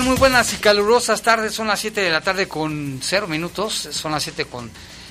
[0.00, 1.52] Muy buenas y calurosas tardes.
[1.52, 3.88] Son las 7 de la tarde con 0 minutos.
[3.90, 4.70] Son las 7 con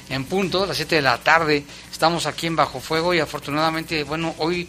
[0.10, 1.64] en punto, las 7 de la tarde.
[1.92, 4.68] Estamos aquí en Bajo Fuego y afortunadamente, bueno, hoy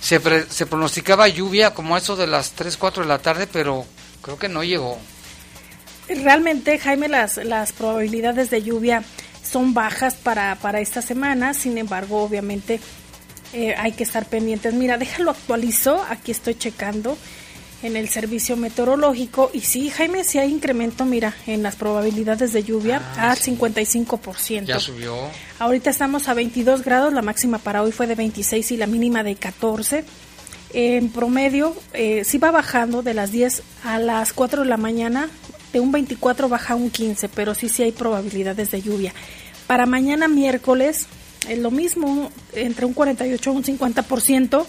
[0.00, 3.84] se, se pronosticaba lluvia como eso de las 3, 4 de la tarde, pero
[4.22, 4.98] creo que no llegó.
[6.08, 9.04] Realmente, Jaime, las, las probabilidades de lluvia
[9.44, 11.52] son bajas para, para esta semana.
[11.52, 12.80] Sin embargo, obviamente
[13.52, 14.72] eh, hay que estar pendientes.
[14.72, 16.02] Mira, déjalo actualizo.
[16.08, 17.18] Aquí estoy checando
[17.82, 22.62] en el servicio meteorológico y sí, Jaime, sí hay incremento, mira, en las probabilidades de
[22.62, 24.64] lluvia ah, a 55%.
[24.64, 25.16] Ya subió.
[25.58, 29.22] Ahorita estamos a 22 grados, la máxima para hoy fue de 26 y la mínima
[29.22, 30.04] de 14.
[30.74, 35.28] En promedio, eh, sí va bajando de las 10 a las 4 de la mañana,
[35.72, 39.12] de un 24 baja a un 15, pero sí, sí hay probabilidades de lluvia.
[39.66, 41.06] Para mañana miércoles,
[41.48, 44.66] es lo mismo, entre un 48 a un 50%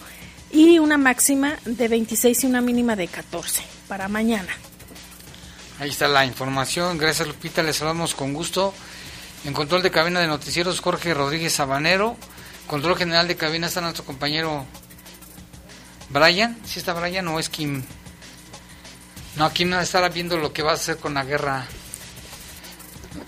[0.54, 4.54] y una máxima de 26 y una mínima de 14 para mañana.
[5.80, 6.98] Ahí está la información.
[7.00, 8.74] Gracias Lupita, les saludamos con gusto.
[9.46, 12.16] En control de cabina de noticieros Jorge Rodríguez Sabanero.
[12.68, 14.66] Control general de cabina está nuestro compañero
[16.10, 16.56] Brian.
[16.66, 17.84] ¿Sí está Brian o es Kim?
[19.36, 21.66] No, Kim estará viendo lo que va a hacer con la guerra,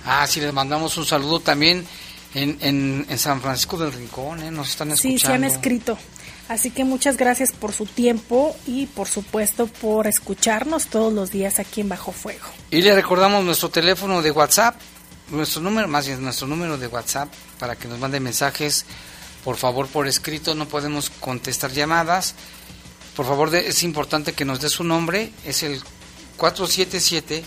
[0.04, 1.86] Ah, sí, les mandamos un saludo también
[2.34, 4.50] en, en, San Francisco del Rincón, ¿eh?
[4.50, 5.18] nos están escuchando.
[5.18, 5.96] Sí, se han escrito.
[6.48, 11.58] Así que muchas gracias por su tiempo y por supuesto por escucharnos todos los días
[11.58, 12.46] aquí en Bajo Fuego.
[12.70, 14.76] Y le recordamos nuestro teléfono de WhatsApp,
[15.30, 18.84] nuestro número, más bien nuestro número de WhatsApp para que nos mande mensajes,
[19.42, 22.34] por favor por escrito, no podemos contestar llamadas.
[23.16, 25.80] Por favor, es importante que nos dé su nombre, es el
[26.36, 27.42] 477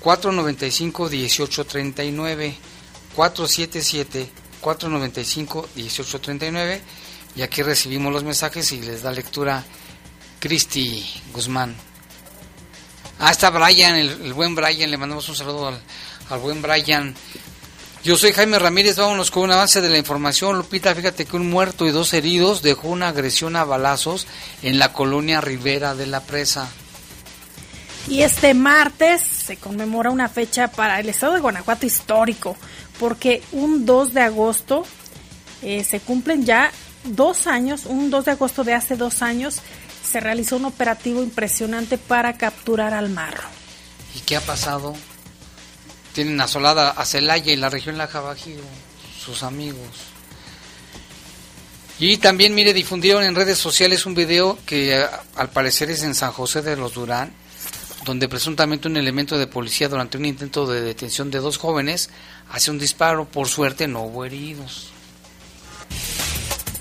[0.00, 2.56] 495 1839
[3.14, 4.30] 477
[4.60, 6.80] 495 1839
[7.38, 9.64] y aquí recibimos los mensajes y les da lectura
[10.40, 11.76] Cristi Guzmán.
[13.20, 17.14] Ah, está Brian, el, buen Brian, le mandamos un saludo al, buen Brian.
[18.02, 20.56] Yo soy Jaime Ramírez, vámonos con un avance de la información.
[20.56, 24.26] Lupita, fíjate que un muerto y dos heridos dejó una agresión a balazos
[24.62, 26.68] en la colonia Rivera de la Presa.
[28.08, 32.56] Y este martes se conmemora una fecha para el estado de Guanajuato histórico,
[32.98, 34.84] porque un 2 de agosto
[35.62, 36.72] eh, se cumplen ya
[37.16, 39.60] dos años, un 2 de agosto de hace dos años,
[40.08, 43.48] se realizó un operativo impresionante para capturar al marro.
[44.14, 44.94] ¿Y qué ha pasado?
[46.14, 48.62] Tienen asolada a Celaya y la región La Bajío,
[49.24, 50.08] sus amigos.
[52.00, 56.14] Y también, mire, difundieron en redes sociales un video que eh, al parecer es en
[56.14, 57.32] San José de los Durán,
[58.04, 62.10] donde presuntamente un elemento de policía durante un intento de detención de dos jóvenes
[62.50, 63.24] hace un disparo.
[63.24, 64.90] Por suerte no hubo heridos.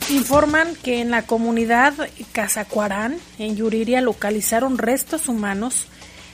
[0.09, 1.93] Informan que en la comunidad
[2.31, 5.87] Casacuarán, en Yuriria, localizaron restos humanos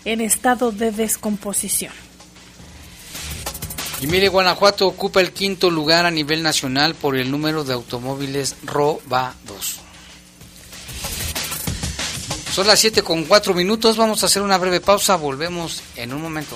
[0.05, 1.93] en estado de descomposición.
[4.01, 8.57] Y mire, Guanajuato ocupa el quinto lugar a nivel nacional por el número de automóviles
[8.63, 9.79] robados.
[12.53, 16.21] Son las 7 con 4 minutos, vamos a hacer una breve pausa, volvemos en un
[16.21, 16.55] momento.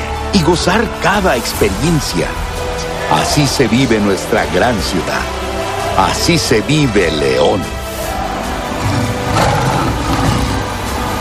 [0.33, 2.27] y gozar cada experiencia.
[3.11, 5.21] Así se vive nuestra gran ciudad.
[5.97, 7.61] Así se vive León.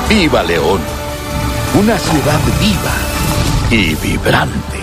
[0.09, 0.81] ¡Viva León!
[1.75, 2.95] Una ciudad viva
[3.71, 4.80] y vibrante.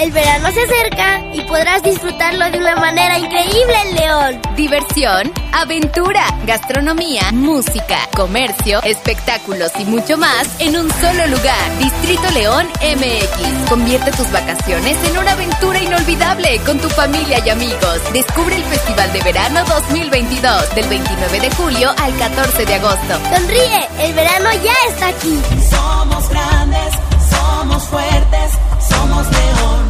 [0.00, 4.40] El verano se acerca y podrás disfrutarlo de una manera increíble en León.
[4.56, 11.78] Diversión, aventura, gastronomía, música, comercio, espectáculos y mucho más en un solo lugar.
[11.78, 13.68] Distrito León MX.
[13.68, 18.00] Convierte tus vacaciones en una aventura inolvidable con tu familia y amigos.
[18.14, 23.20] Descubre el Festival de Verano 2022 del 29 de julio al 14 de agosto.
[23.36, 25.38] Sonríe, el verano ya está aquí.
[25.68, 26.94] Somos grandes,
[27.28, 28.52] somos fuertes,
[28.88, 29.89] somos León.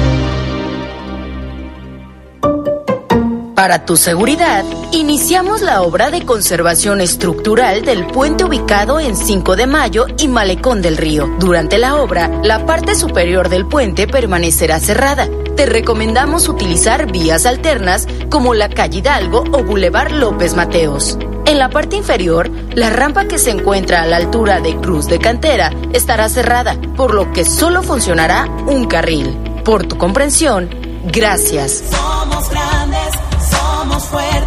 [3.61, 9.67] Para tu seguridad, iniciamos la obra de conservación estructural del puente ubicado en 5 de
[9.67, 11.29] Mayo y Malecón del Río.
[11.37, 15.29] Durante la obra, la parte superior del puente permanecerá cerrada.
[15.55, 21.19] Te recomendamos utilizar vías alternas como la calle Hidalgo o Boulevard López Mateos.
[21.45, 25.19] En la parte inferior, la rampa que se encuentra a la altura de Cruz de
[25.19, 29.37] Cantera estará cerrada, por lo que solo funcionará un carril.
[29.63, 30.67] Por tu comprensión,
[31.13, 31.83] gracias.
[31.91, 32.80] Somos somos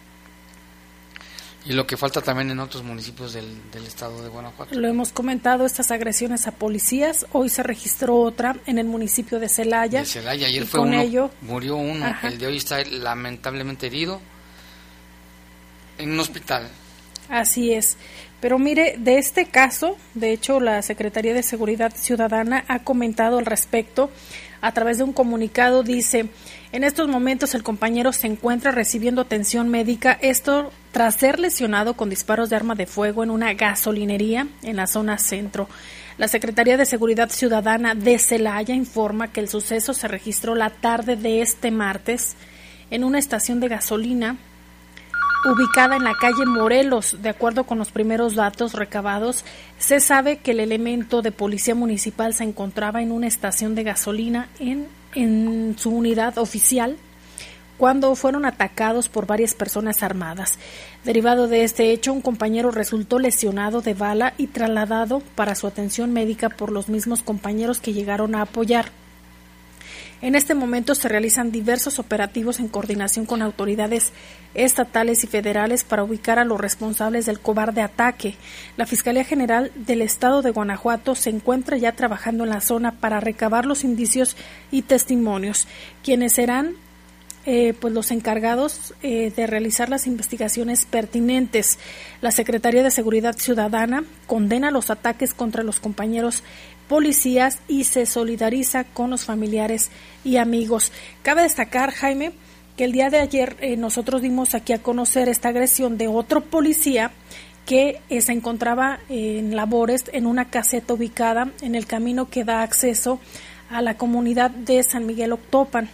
[1.67, 4.79] Y lo que falta también en otros municipios del, del estado de Guanajuato.
[4.79, 7.25] Lo hemos comentado, estas agresiones a policías.
[7.33, 9.99] Hoy se registró otra en el municipio de Celaya.
[9.99, 12.29] De Celaya, ayer y fue con uno, ello, murió uno, Ajá.
[12.29, 14.21] el de hoy está lamentablemente herido
[15.97, 16.69] en un hospital.
[17.29, 17.97] Así es.
[18.39, 23.45] Pero mire, de este caso, de hecho, la Secretaría de Seguridad Ciudadana ha comentado al
[23.45, 24.11] respecto
[24.61, 25.83] a través de un comunicado.
[25.83, 26.29] Dice,
[26.71, 32.09] en estos momentos el compañero se encuentra recibiendo atención médica, esto tras ser lesionado con
[32.09, 35.69] disparos de arma de fuego en una gasolinería en la zona centro.
[36.17, 41.15] La Secretaría de Seguridad Ciudadana de Celaya informa que el suceso se registró la tarde
[41.15, 42.35] de este martes
[42.89, 44.37] en una estación de gasolina
[45.45, 47.17] ubicada en la calle Morelos.
[47.21, 49.45] De acuerdo con los primeros datos recabados,
[49.77, 54.49] se sabe que el elemento de policía municipal se encontraba en una estación de gasolina
[54.59, 54.87] en,
[55.77, 56.95] su unidad oficial
[57.77, 60.59] cuando fueron atacados por varias personas armadas.
[61.03, 66.13] Derivado de este hecho, un compañero resultó lesionado de bala y trasladado para su atención
[66.13, 68.91] médica por los mismos compañeros que llegaron a apoyar.
[70.21, 74.11] En este momento se realizan diversos operativos en coordinación con autoridades
[74.55, 78.35] estatales y federales para ubicar a los responsables del cobarde ataque.
[78.77, 83.19] La Fiscalía General del Estado de Guanajuato se encuentra ya trabajando en la zona para
[83.19, 84.35] recabar los indicios
[84.71, 85.67] y testimonios,
[86.03, 86.73] quienes serán
[87.49, 91.79] eh, pues los encargados eh, de realizar las investigaciones pertinentes.
[92.19, 96.43] La Secretaría de Seguridad Ciudadana condena los ataques contra los compañeros
[96.87, 99.89] policías y se solidariza con los familiares
[100.23, 100.91] y amigos.
[101.21, 102.31] Cabe destacar, Jaime,
[102.75, 106.41] que el día de ayer eh, nosotros dimos aquí a conocer esta agresión de otro
[106.41, 107.11] policía
[107.65, 112.61] que eh, se encontraba en labores en una caseta ubicada en el camino que da
[112.61, 113.19] acceso
[113.69, 115.89] a la comunidad de San Miguel Octopan.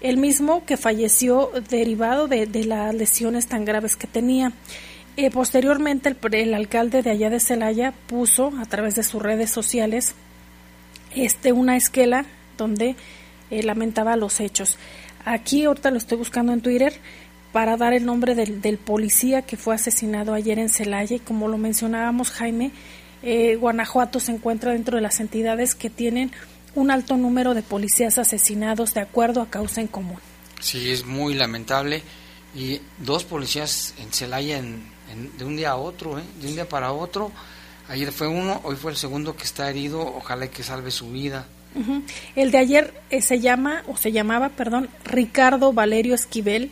[0.00, 4.52] El mismo que falleció derivado de, de las lesiones tan graves que tenía.
[5.20, 10.14] Eh, posteriormente, el, alcalde de allá de Celaya puso a través de sus redes sociales
[11.12, 12.24] este, una esquela
[12.56, 12.94] donde
[13.50, 14.78] eh, lamentaba los hechos.
[15.24, 17.00] Aquí ahorita lo estoy buscando en Twitter
[17.50, 21.48] para dar el nombre del, del, policía que fue asesinado ayer en Celaya y como
[21.48, 22.70] lo mencionábamos Jaime,
[23.24, 26.30] eh, Guanajuato se encuentra dentro de las entidades que tienen
[26.76, 30.20] un alto número de policías asesinados de acuerdo a causa en común.
[30.60, 32.04] Sí, es muy lamentable
[32.54, 34.96] y dos policías en Celaya en
[35.36, 36.22] de un día a otro, ¿eh?
[36.40, 37.30] de un día para otro.
[37.88, 41.46] Ayer fue uno, hoy fue el segundo que está herido, ojalá que salve su vida.
[42.34, 46.70] El de ayer eh, se llama, o se llamaba, perdón, Ricardo Valerio Esquivel,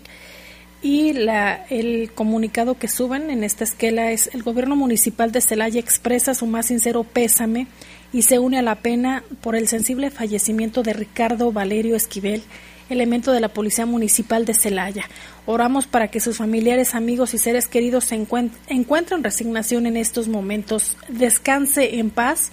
[0.83, 5.81] y la, el comunicado que suben en esta esquela es el gobierno municipal de Celaya
[5.81, 7.67] expresa su más sincero pésame
[8.13, 12.43] y se une a la pena por el sensible fallecimiento de Ricardo Valerio Esquivel,
[12.89, 15.09] elemento de la Policía Municipal de Celaya.
[15.47, 20.97] Oramos para que sus familiares, amigos y seres queridos se encuentren resignación en estos momentos.
[21.09, 22.51] Descanse en paz.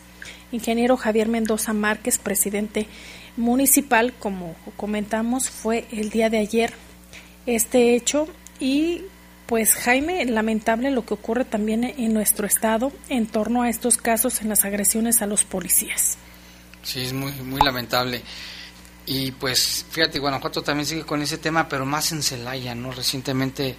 [0.51, 2.87] Ingeniero Javier Mendoza Márquez, presidente
[3.37, 6.73] municipal, como comentamos, fue el día de ayer
[7.45, 8.27] este hecho
[8.59, 9.01] y
[9.47, 14.41] pues Jaime, lamentable lo que ocurre también en nuestro estado en torno a estos casos
[14.41, 16.17] en las agresiones a los policías.
[16.81, 18.21] Sí, es muy, muy lamentable.
[19.05, 22.91] Y pues fíjate, Guanajuato también sigue con ese tema, pero más en Celaya, ¿no?
[22.91, 23.75] Recientemente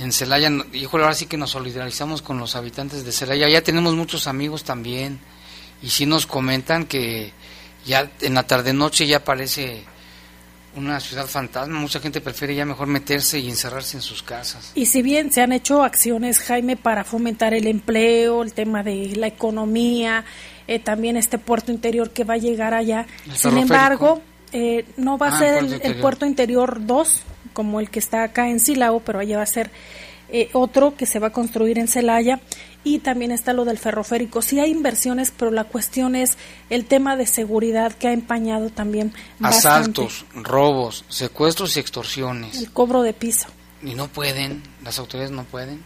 [0.00, 3.48] en Celaya, híjole, ahora sí que nos solidarizamos con los habitantes de Celaya.
[3.48, 5.20] Ya tenemos muchos amigos también
[5.82, 7.32] y sí nos comentan que
[7.86, 9.84] ya en la tarde-noche ya parece
[10.76, 11.78] una ciudad fantasma.
[11.78, 14.72] Mucha gente prefiere ya mejor meterse y encerrarse en sus casas.
[14.74, 19.14] Y si bien se han hecho acciones, Jaime, para fomentar el empleo, el tema de
[19.16, 20.24] la economía,
[20.66, 23.06] eh, también este puerto interior que va a llegar allá.
[23.34, 27.98] Sin embargo, eh, no va a ah, ser el, puerto interior 2 como el que
[27.98, 29.70] está acá en Silao, pero allá va a ser
[30.30, 32.40] eh, otro que se va a construir en Celaya
[32.82, 34.42] y también está lo del ferroférico.
[34.42, 36.36] Sí hay inversiones, pero la cuestión es
[36.70, 39.12] el tema de seguridad que ha empañado también.
[39.40, 42.58] Asaltos, robos, secuestros y extorsiones.
[42.58, 43.48] El cobro de piso.
[43.82, 45.82] Y no pueden, las autoridades no pueden.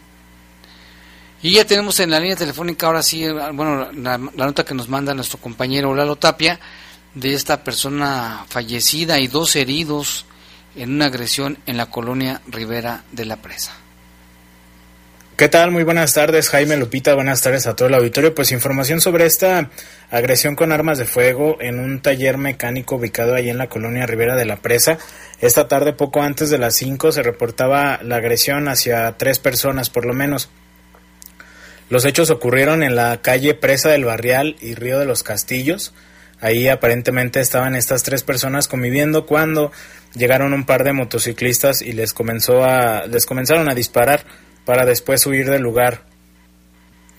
[1.41, 5.13] Y ya tenemos en la línea telefónica ahora sí, bueno, la, nota que nos manda
[5.13, 6.59] nuestro compañero Lalo Tapia
[7.13, 10.25] de esta persona fallecida y dos heridos
[10.75, 13.73] en una agresión en la colonia Rivera de la Presa.
[15.37, 15.71] ¿Qué tal?
[15.71, 17.15] Muy buenas tardes, Jaime Lupita.
[17.15, 18.35] Buenas tardes a todo el auditorio.
[18.35, 19.69] Pues información sobre esta
[20.11, 24.35] agresión con armas de fuego en un taller mecánico ubicado ahí en la colonia Rivera
[24.35, 24.97] de la Presa.
[25.39, 30.05] Esta tarde, poco antes de las 5, se reportaba la agresión hacia tres personas, por
[30.05, 30.49] lo menos.
[31.89, 35.93] Los hechos ocurrieron en la calle Presa del Barrial y Río de los Castillos.
[36.39, 39.71] Ahí aparentemente estaban estas tres personas conviviendo cuando
[40.13, 44.23] llegaron un par de motociclistas y les comenzó a les comenzaron a disparar
[44.65, 46.03] para después huir del lugar.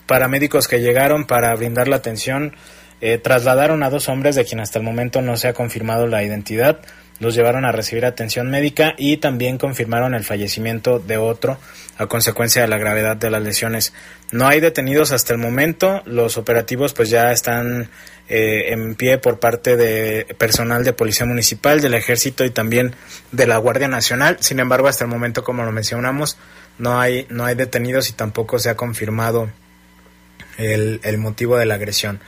[0.07, 2.55] Paramédicos que llegaron para brindar la atención
[3.01, 6.23] eh, trasladaron a dos hombres de quien hasta el momento no se ha confirmado la
[6.23, 6.79] identidad
[7.21, 11.59] los llevaron a recibir atención médica y también confirmaron el fallecimiento de otro
[11.97, 13.93] a consecuencia de la gravedad de las lesiones.
[14.31, 17.89] No hay detenidos hasta el momento, los operativos pues ya están
[18.27, 22.95] eh, en pie por parte de personal de Policía Municipal, del Ejército y también
[23.31, 24.37] de la Guardia Nacional.
[24.39, 26.39] Sin embargo, hasta el momento, como lo mencionamos,
[26.79, 29.51] no hay, no hay detenidos y tampoco se ha confirmado
[30.57, 32.19] el, el motivo de la agresión.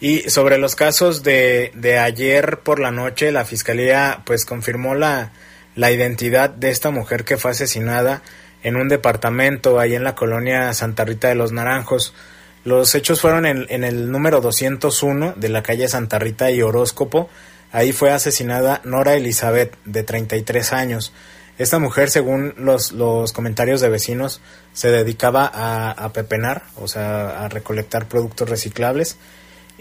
[0.00, 5.32] Y sobre los casos de, de ayer por la noche, la fiscalía pues confirmó la,
[5.76, 8.22] la identidad de esta mujer que fue asesinada
[8.62, 12.14] en un departamento ahí en la colonia Santa Rita de los Naranjos.
[12.64, 17.28] Los hechos fueron en, en, el número 201 de la calle Santa Rita y Horóscopo.
[17.70, 21.12] Ahí fue asesinada Nora Elizabeth, de 33 años.
[21.58, 24.40] Esta mujer, según los, los comentarios de vecinos,
[24.72, 29.18] se dedicaba a, a pepenar, o sea, a recolectar productos reciclables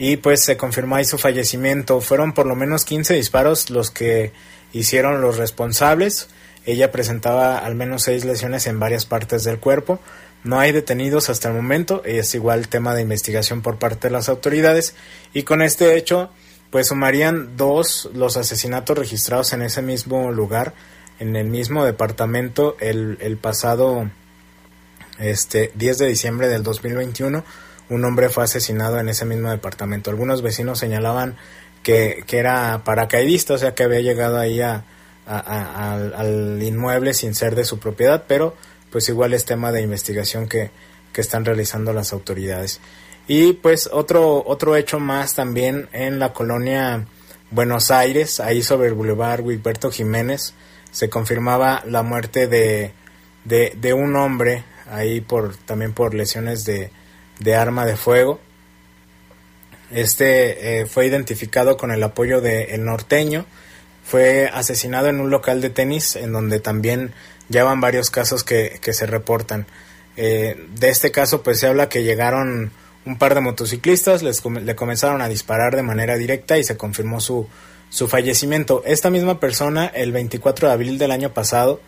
[0.02, 2.00] y pues se confirmó ahí su fallecimiento.
[2.00, 4.32] Fueron por lo menos 15 disparos los que
[4.72, 6.30] hicieron los responsables.
[6.66, 10.00] Ella presentaba al menos seis lesiones en varias partes del cuerpo.
[10.46, 14.30] No hay detenidos hasta el momento, es igual tema de investigación por parte de las
[14.30, 14.96] autoridades
[15.34, 16.32] y con este hecho
[16.70, 20.76] pues sumarían dos los asesinatos registrados en ese mismo lugar,
[21.20, 24.10] en el mismo departamento el, el pasado
[25.20, 27.44] este 10 de diciembre del 2021
[27.90, 30.12] un hombre fue asesinado en ese mismo departamento.
[30.12, 31.36] Algunos vecinos señalaban
[31.84, 34.84] que, que era paracaidista, o sea que había llegado ahí a,
[35.26, 38.56] al, inmueble sin ser de su propiedad, pero
[38.92, 40.72] pues igual es tema de investigación que,
[41.14, 42.80] que están realizando las autoridades.
[43.28, 47.06] Y pues otro, otro hecho más también en la colonia
[47.52, 50.54] Buenos Aires, ahí sobre el Boulevard Wilberto Jiménez,
[50.92, 52.94] se confirmaba la muerte de,
[53.46, 56.92] de, de un hombre ahí por también por lesiones de,
[57.40, 58.40] de arma de fuego.
[59.92, 63.46] Este eh, fue identificado con el apoyo de El Norteño.
[64.04, 67.14] Fue asesinado en un local de tenis en donde también
[67.48, 69.66] ya van varios casos que, que se reportan.
[70.18, 72.72] Eh, de este caso pues se habla que llegaron
[73.06, 77.22] un par de motociclistas, les le comenzaron a disparar de manera directa y se confirmó
[77.22, 77.48] su,
[77.90, 78.84] su fallecimiento.
[78.86, 81.80] Esta misma persona el 24 de abril del año pasado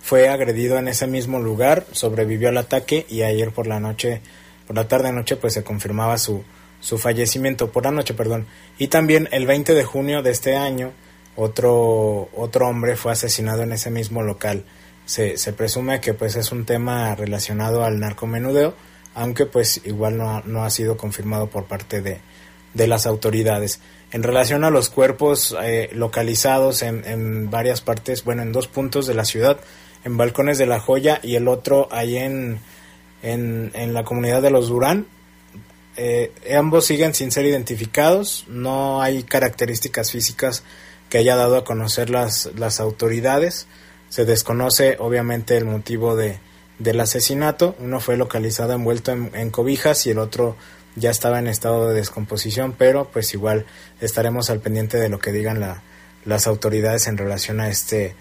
[0.00, 4.22] fue agredido en ese mismo lugar, sobrevivió al ataque y ayer por la noche
[4.70, 6.44] por la tarde noche pues se confirmaba su,
[6.78, 8.46] su fallecimiento por la perdón.
[8.78, 10.92] Y también el 20 de junio de este año
[11.34, 14.64] otro otro hombre fue asesinado en ese mismo local.
[15.06, 18.76] Se, se presume que pues es un tema relacionado al narcomenudeo,
[19.16, 22.20] aunque pues igual no, no ha sido confirmado por parte de,
[22.72, 23.80] de las autoridades.
[24.12, 29.08] En relación a los cuerpos eh, localizados en, en, varias partes, bueno, en dos puntos
[29.08, 29.58] de la ciudad,
[30.04, 32.60] en Balcones de la Joya y el otro ahí en
[33.22, 35.06] en, en la comunidad de los Durán.
[35.96, 40.62] Eh, ambos siguen sin ser identificados, no hay características físicas
[41.08, 43.66] que haya dado a conocer las, las autoridades.
[44.08, 46.38] Se desconoce obviamente el motivo de,
[46.78, 47.76] del asesinato.
[47.80, 50.56] Uno fue localizado envuelto en, cobijas y el otro
[50.96, 53.66] ya estaba en estado de descomposición, pero pues igual
[54.00, 55.82] estaremos al pendiente de lo que digan la,
[56.24, 58.14] las autoridades en relación a este,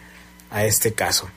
[0.51, 1.29] a este caso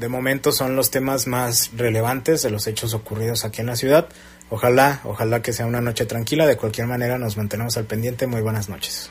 [0.00, 4.08] de momento son los temas más relevantes de los hechos ocurridos aquí en la ciudad.
[4.48, 6.46] Ojalá, ojalá que sea una noche tranquila.
[6.46, 8.26] De cualquier manera nos mantenemos al pendiente.
[8.26, 9.10] Muy buenas noches.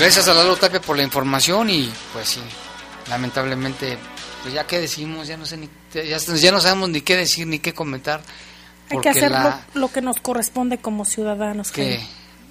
[0.00, 2.40] Gracias a Lalo Tapia por la información y pues sí,
[3.08, 3.96] lamentablemente,
[4.42, 7.46] pues ya que decimos, ya no sé ni, ya, ya no sabemos ni qué decir
[7.46, 8.20] ni qué comentar.
[8.90, 9.32] Hay que hacer
[9.74, 11.70] lo, que nos corresponde como ciudadanos.
[11.70, 12.00] Que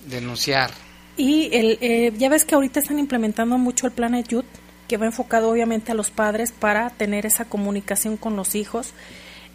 [0.05, 0.71] denunciar.
[1.17, 4.45] Y el, eh, ya ves que ahorita están implementando mucho el plan Youth
[4.87, 8.93] que va enfocado obviamente a los padres para tener esa comunicación con los hijos.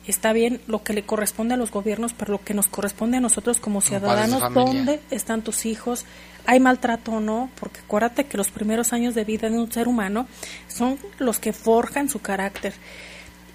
[0.07, 3.21] Está bien lo que le corresponde a los gobiernos, pero lo que nos corresponde a
[3.21, 6.05] nosotros como ciudadanos, ¿dónde están tus hijos?
[6.45, 7.51] ¿Hay maltrato o no?
[7.59, 10.27] Porque acuérdate que los primeros años de vida de un ser humano
[10.67, 12.75] son los que forjan su carácter.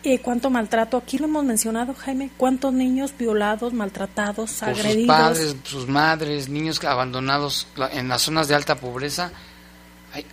[0.04, 0.96] ¿Y cuánto maltrato?
[0.96, 2.30] Aquí lo hemos mencionado, Jaime.
[2.38, 4.96] ¿Cuántos niños violados, maltratados, agredidos?
[4.96, 9.34] Sus padres, sus madres, niños abandonados en las zonas de alta pobreza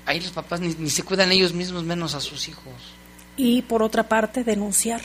[0.07, 2.73] ahí, los papás ni, se cuidan ellos mismos, menos a sus hijos.
[3.37, 5.01] Y por otra parte, denunciar.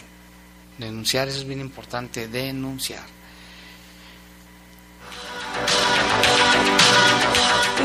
[0.78, 3.04] Denunciar, eso es bien importante, denunciar.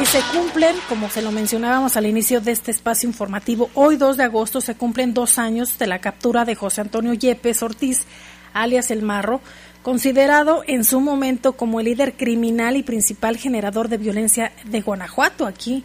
[0.01, 4.17] Y se cumplen, como se lo mencionábamos al inicio de este espacio informativo, hoy 2
[4.17, 8.05] de agosto se cumplen dos años de la captura de José Antonio Yepes Ortiz,
[8.53, 9.41] alias El Marro,
[9.83, 15.47] considerado en su momento como el líder criminal y principal generador de violencia de Guanajuato,
[15.47, 15.85] aquí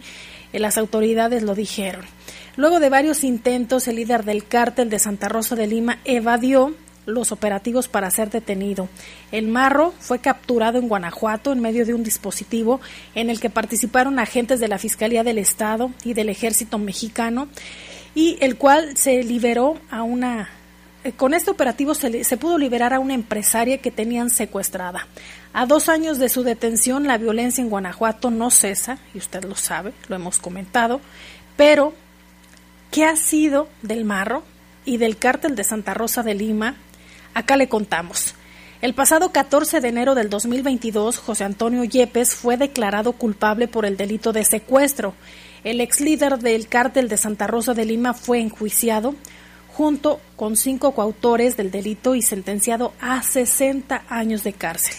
[0.58, 2.04] las autoridades lo dijeron.
[2.56, 6.74] Luego de varios intentos, el líder del cártel de Santa Rosa de Lima evadió
[7.06, 8.88] los operativos para ser detenido.
[9.32, 12.80] El marro fue capturado en Guanajuato en medio de un dispositivo
[13.14, 17.48] en el que participaron agentes de la Fiscalía del Estado y del Ejército Mexicano
[18.14, 20.59] y el cual se liberó a una eh,
[21.16, 25.06] con este operativo se, se, pudo liberar a una empresaria que tenían secuestrada.
[25.52, 29.56] A dos años de su detención, la violencia en Guanajuato no cesa, y usted lo
[29.56, 31.00] sabe, lo hemos comentado,
[31.56, 31.94] pero
[32.90, 34.42] ¿qué ha sido del Marro
[34.84, 36.76] y del cártel de Santa Rosa de Lima?
[37.34, 38.34] Acá le contamos.
[38.82, 43.98] El pasado 14 de enero del 2022, José Antonio Yepes fue declarado culpable por el
[43.98, 45.14] delito de secuestro.
[45.64, 49.14] El ex líder del cártel de Santa Rosa de Lima fue enjuiciado
[49.80, 54.94] junto con cinco coautores del delito y sentenciado a 60 años de cárcel.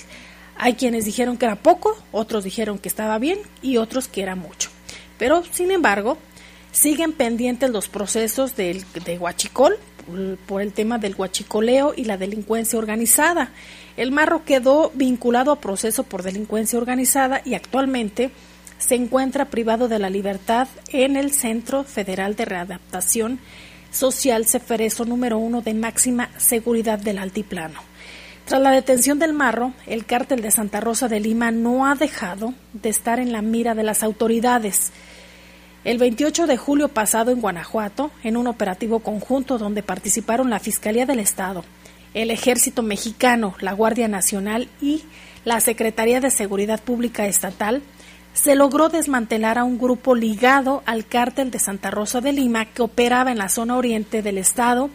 [0.57, 4.35] Hay quienes dijeron que era poco, otros dijeron que estaba bien y otros que era
[4.35, 4.71] mucho.
[5.19, 6.17] Pero, sin embargo,
[6.71, 9.77] siguen pendientes los procesos de, de Huachicol,
[10.47, 13.51] por el tema del huachicoleo y la delincuencia organizada.
[13.97, 18.31] El Marro quedó vinculado a proceso por delincuencia organizada y actualmente
[18.79, 23.39] se encuentra privado de la libertad en el Centro Federal de Readaptación
[23.91, 27.79] Social Ceferezo número uno de máxima seguridad del Altiplano.
[28.45, 32.53] Tras la detención del Marro, el cártel de Santa Rosa de Lima no ha dejado
[32.73, 34.91] de estar en la mira de las autoridades.
[35.83, 41.05] El 28 de julio pasado en Guanajuato, en un operativo conjunto donde participaron la Fiscalía
[41.05, 41.63] del Estado,
[42.13, 45.03] el Ejército Mexicano, la Guardia Nacional y
[45.45, 47.81] la Secretaría de Seguridad Pública Estatal,
[48.33, 52.81] se logró desmantelar a un grupo ligado al cártel de Santa Rosa de Lima que
[52.81, 54.89] operaba en la zona oriente del estado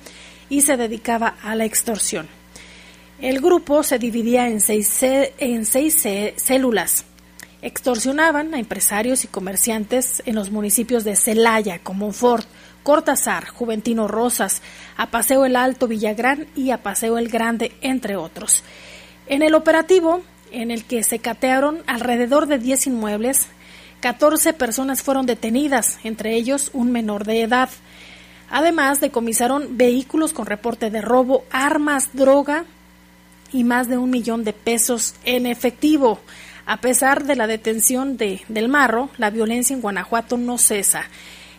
[0.48, 2.28] y se dedicaba a la extorsión.
[3.20, 7.04] El grupo se dividía en seis, en seis células.
[7.62, 12.46] Extorsionaban a empresarios y comerciantes en los municipios de Celaya, Comonfort,
[12.82, 14.62] Cortázar, Juventino Rosas,
[14.96, 18.62] a Paseo el Alto Villagrán y a Paseo el Grande, entre otros.
[19.26, 20.22] En el operativo
[20.56, 23.46] en el que se catearon alrededor de 10 inmuebles.
[24.00, 27.68] 14 personas fueron detenidas, entre ellos un menor de edad.
[28.50, 32.64] Además, decomisaron vehículos con reporte de robo, armas, droga
[33.52, 36.20] y más de un millón de pesos en efectivo.
[36.64, 41.04] A pesar de la detención de, del Marro, la violencia en Guanajuato no cesa.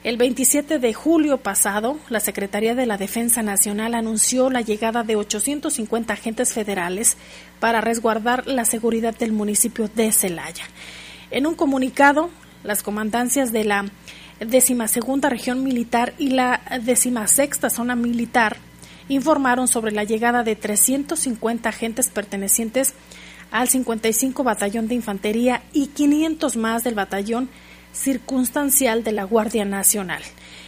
[0.03, 5.15] El 27 de julio pasado, la Secretaría de la Defensa Nacional anunció la llegada de
[5.15, 7.17] 850 agentes federales
[7.59, 10.65] para resguardar la seguridad del municipio de Celaya.
[11.31, 12.29] En un comunicado,
[12.63, 13.85] las comandancias de la
[14.39, 18.57] decimasegunda región militar y la decimasexta zona militar
[19.09, 22.93] informaron sobre la llegada de 350 agentes pertenecientes
[23.51, 27.49] al 55 Batallón de Infantería y 500 más del Batallón
[27.93, 30.21] circunstancial de la Guardia Nacional.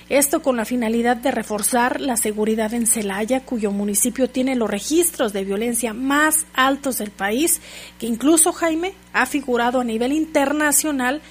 [0.09, 5.33] Esto con la finalidad de reforzar la seguridad en Celaya, cuyo municipio tiene los registros
[5.33, 7.61] de violencia más altos del país,
[7.99, 11.21] que incluso Jaime ha figurado a nivel internacional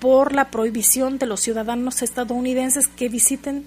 [0.00, 3.66] por la prohibición de los ciudadanos estadounidenses que visiten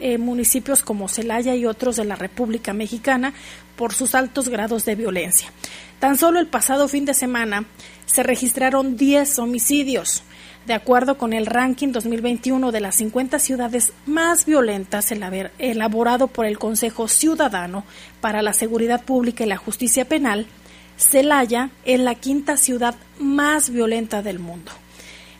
[0.00, 3.32] eh, municipios como Celaya y otros de la República Mexicana
[3.76, 5.52] por sus altos grados de violencia.
[6.00, 7.66] Tan solo el pasado fin de semana
[8.06, 10.24] se registraron 10 homicidios,
[10.70, 16.60] de acuerdo con el ranking 2021 de las 50 ciudades más violentas elaborado por el
[16.60, 17.82] Consejo Ciudadano
[18.20, 20.46] para la Seguridad Pública y la Justicia Penal,
[20.96, 24.70] Celaya es la quinta ciudad más violenta del mundo.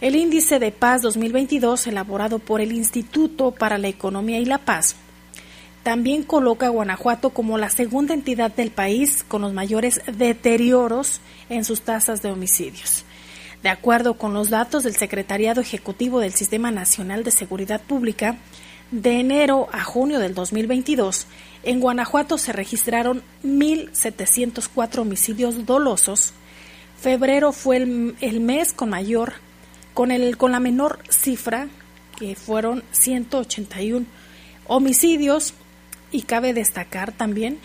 [0.00, 4.96] El índice de paz 2022, elaborado por el Instituto para la Economía y la Paz,
[5.84, 11.64] también coloca a Guanajuato como la segunda entidad del país con los mayores deterioros en
[11.64, 13.04] sus tasas de homicidios.
[13.62, 18.38] De acuerdo con los datos del Secretariado Ejecutivo del Sistema Nacional de Seguridad Pública,
[18.90, 21.26] de enero a junio del 2022,
[21.62, 26.32] en Guanajuato se registraron 1.704 homicidios dolosos.
[26.98, 29.34] Febrero fue el, mes con mayor,
[29.92, 31.68] con, el, con la menor cifra,
[32.18, 34.06] que fueron 181
[34.66, 35.52] homicidios,
[36.12, 37.58] y cabe destacar también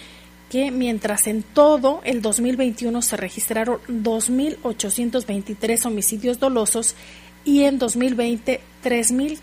[0.71, 6.95] mientras en todo el 2021 se registraron 2.823 homicidios dolosos
[7.43, 9.39] y en 2020 3.000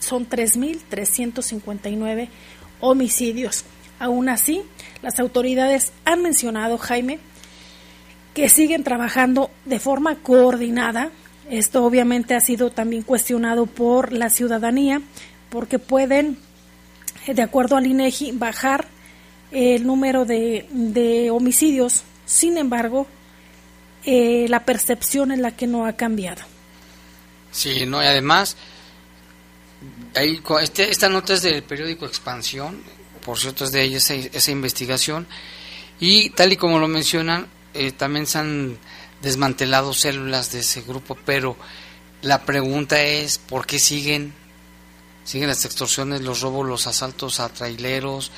[0.00, 2.28] son 3.359
[2.80, 3.64] homicidios.
[3.98, 4.62] Aún así,
[5.00, 7.20] las autoridades han mencionado, Jaime,
[8.34, 11.12] que siguen trabajando de forma coordinada.
[11.48, 15.02] Esto obviamente ha sido también cuestionado por la ciudadanía
[15.50, 16.38] porque pueden,
[17.26, 18.88] de acuerdo al INEGI, bajar
[19.52, 22.02] el número de, homicidios.
[22.24, 23.06] Sin embargo,
[24.04, 26.42] eh, la percepción es la que no ha cambiado.
[27.50, 28.56] Sí, no, y además,
[30.14, 32.82] este, esta nota es del periódico Expansión,
[33.24, 35.26] por cierto, es de ella esa, investigación,
[36.00, 38.78] y tal y como lo mencionan, eh, también se han
[39.20, 41.56] desmantelado células de ese grupo, pero
[42.22, 44.32] la pregunta es, ¿por qué siguen?
[45.24, 48.32] Siguen las extorsiones, los robos, los asaltos a traileros,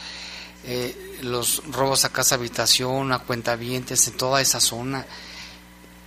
[0.66, 5.05] eh, los robos a casa habitación, a cuentavientes, en toda esa zona.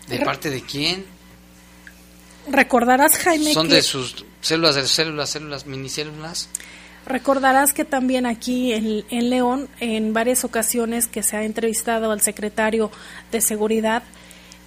[0.07, 1.05] ¿De parte de quién?
[2.49, 3.53] Recordarás, Jaime.
[3.53, 6.49] Son de sus células, de células, células, minicélulas.
[7.05, 12.21] Recordarás que también aquí en, en, León, en varias ocasiones que se ha entrevistado al
[12.21, 12.91] secretario
[13.31, 14.03] de Seguridad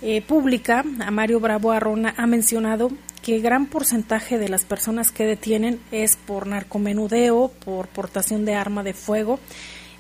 [0.03, 2.91] eh, Pública, a Mario Bravo Arrona, ha mencionado
[3.23, 8.83] que gran porcentaje de las personas que detienen es por narcomenudeo, por portación de arma
[8.83, 9.39] de fuego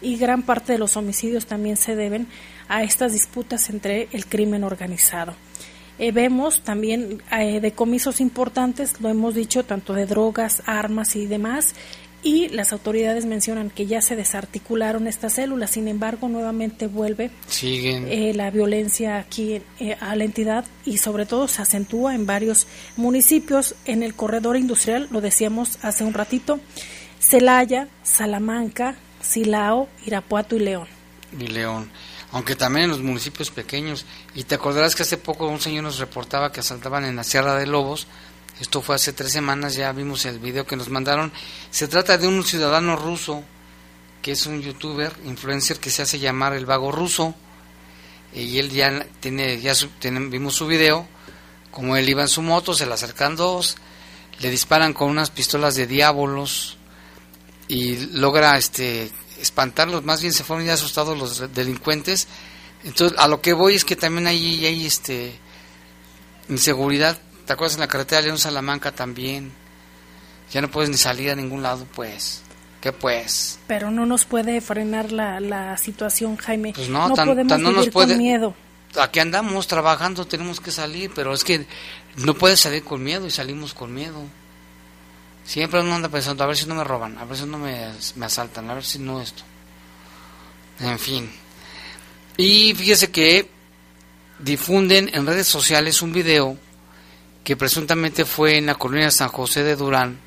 [0.02, 2.26] y gran parte de los homicidios también se deben
[2.68, 5.34] a estas disputas entre el crimen organizado.
[5.98, 11.74] Eh, vemos también eh, decomisos importantes, lo hemos dicho, tanto de drogas, armas y demás,
[12.22, 18.08] y las autoridades mencionan que ya se desarticularon estas células, sin embargo nuevamente vuelve Siguen.
[18.08, 22.66] eh, la violencia aquí eh, a la entidad y sobre todo se acentúa en varios
[22.96, 26.60] municipios en el corredor industrial, lo decíamos hace un ratito,
[27.18, 30.88] Celaya, Salamanca, Silao, Irapuato y León.
[31.38, 31.90] y León.
[32.33, 34.04] Aunque también en los municipios pequeños.
[34.35, 37.56] Y te acordarás que hace poco un señor nos reportaba que asaltaban en la Sierra
[37.56, 38.06] de Lobos.
[38.61, 41.33] Esto fue hace tres semanas, ya vimos el video que nos mandaron.
[41.70, 43.42] Se trata de un ciudadano ruso,
[44.22, 47.35] que es un youtuber, influencer, que se hace llamar el vago ruso.
[48.35, 51.06] Y él ya tiene, ya su- vimos su video,
[51.70, 53.76] como él iba en su moto, se le acercan dos,
[54.40, 56.76] le disparan con unas pistolas de diábolos
[57.72, 62.28] y logra este espantarlos, más bien se fueron ya asustados los delincuentes.
[62.85, 65.38] Entonces, a lo que voy es que también hay, hay este
[66.48, 67.18] inseguridad.
[67.46, 69.52] ¿Te acuerdas en la carretera León Salamanca también?
[70.52, 72.42] Ya no puedes ni salir a ningún lado, pues.
[72.80, 73.59] ¿Qué pues?
[73.66, 76.72] Pero no nos puede frenar la, la situación, Jaime.
[76.74, 78.54] Pues no, tan- podemos tan no nos vivir puede- con miedo.
[78.98, 81.66] Aquí andamos trabajando, tenemos que salir, pero es que
[82.16, 84.22] no puedes salir con miedo y salimos con miedo.
[85.50, 87.90] Siempre uno anda pensando, a ver si no me roban, a ver si no me,
[88.14, 89.42] me asaltan, a ver si no esto.
[90.78, 91.28] En fin.
[92.36, 93.50] Y fíjese que
[94.38, 96.56] difunden en redes sociales un video
[97.42, 100.20] que presuntamente fue en la colonia San José de Durán,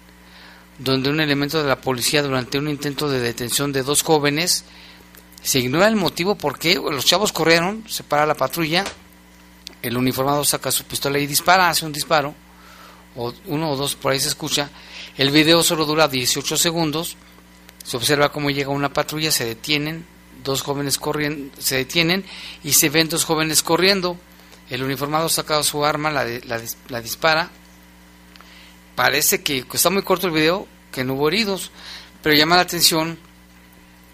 [0.78, 4.66] donde un elemento de la policía durante un intento de detención de dos jóvenes
[5.42, 8.84] se ignora el motivo por qué los chavos corrieron, se para la patrulla,
[9.84, 12.36] el uniformado saca su pistola y dispara, hace un disparo,
[13.16, 14.70] o uno o dos por ahí se escucha.
[15.18, 17.16] El video solo dura 18 segundos,
[17.84, 20.06] se observa cómo llega una patrulla, se detienen,
[20.44, 22.26] dos jóvenes corriendo, se detienen
[22.64, 24.18] y se ven dos jóvenes corriendo.
[24.70, 27.50] El uniformado saca su arma, la, la dis- la dispara.
[28.96, 31.72] Parece que está muy corto el video, que no hubo heridos,
[32.22, 33.18] pero llama la atención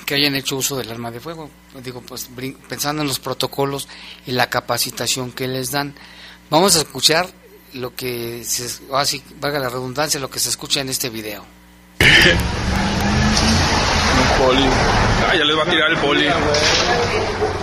[0.06, 1.50] que hayan hecho uso del arma de fuego.
[1.84, 2.30] Digo, pues
[2.68, 3.88] pensando en los protocolos
[4.26, 5.94] y la capacitación que les dan.
[6.50, 7.30] Vamos a escuchar
[7.74, 11.46] lo que, se, así valga la redundancia, lo que se escucha en este video.
[14.20, 14.66] Un poli.
[15.28, 16.28] Ah, ya les va a tirar el poli.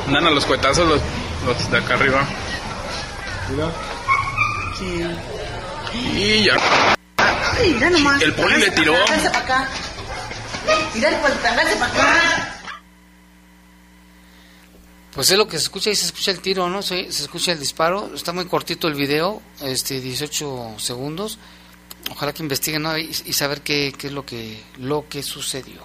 [0.06, 1.00] Andan a los cuetazos los,
[1.44, 2.26] los de acá arriba.
[5.92, 6.56] Y ya.
[7.58, 8.22] Ay, mira nomás.
[8.22, 8.94] El poli le tiró.
[8.94, 9.68] Háganse para acá.
[10.94, 12.55] Mira el háganse para acá.
[15.16, 16.82] Pues es lo que se escucha y se escucha el tiro, ¿no?
[16.82, 18.14] Se, se escucha el disparo.
[18.14, 21.38] Está muy cortito el video, este 18 segundos.
[22.10, 25.80] Ojalá que investiguen y, saber qué, qué es lo que, lo que sucedió.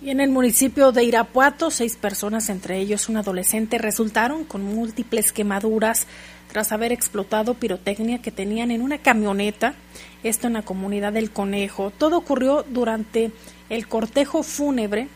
[0.00, 5.32] Y en el municipio de Irapuato, seis personas, entre ellos un adolescente, resultaron con múltiples
[5.32, 6.06] quemaduras
[6.52, 9.74] tras haber explotado pirotecnia que tenían en una camioneta,
[10.22, 11.90] esto en la comunidad del Conejo.
[11.90, 13.32] Todo ocurrió durante
[13.70, 15.08] el cortejo fúnebre,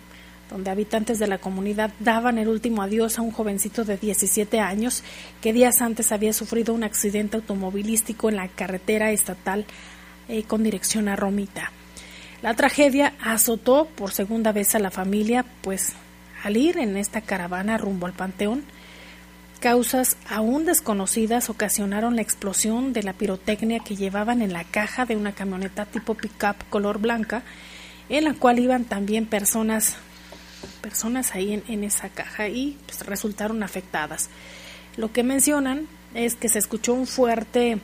[0.50, 5.04] donde habitantes de la comunidad daban el último adiós a un jovencito de 17 años
[5.40, 9.64] que días antes había sufrido un accidente automovilístico en la carretera estatal
[10.28, 11.72] eh, con dirección a Romita.
[12.42, 15.92] La tragedia azotó por segunda vez a la familia, pues
[16.42, 18.64] al ir en esta caravana rumbo al panteón,
[19.60, 25.16] causas aún desconocidas ocasionaron la explosión de la pirotecnia que llevaban en la caja de
[25.16, 27.42] una camioneta tipo pickup color blanca,
[28.08, 29.96] en la cual iban también personas
[30.80, 34.28] personas ahí en, esa caja y pues, resultaron afectadas.
[34.96, 37.78] Lo que mencionan es que se escuchó un fuerte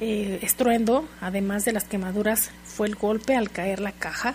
[0.00, 4.34] eh, estruendo, además de las quemaduras, fue el golpe al caer la caja.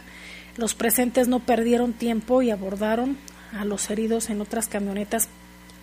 [0.58, 3.18] Los presentes no perdieron tiempo y abordaron
[3.54, 5.28] a los heridos en otras camionetas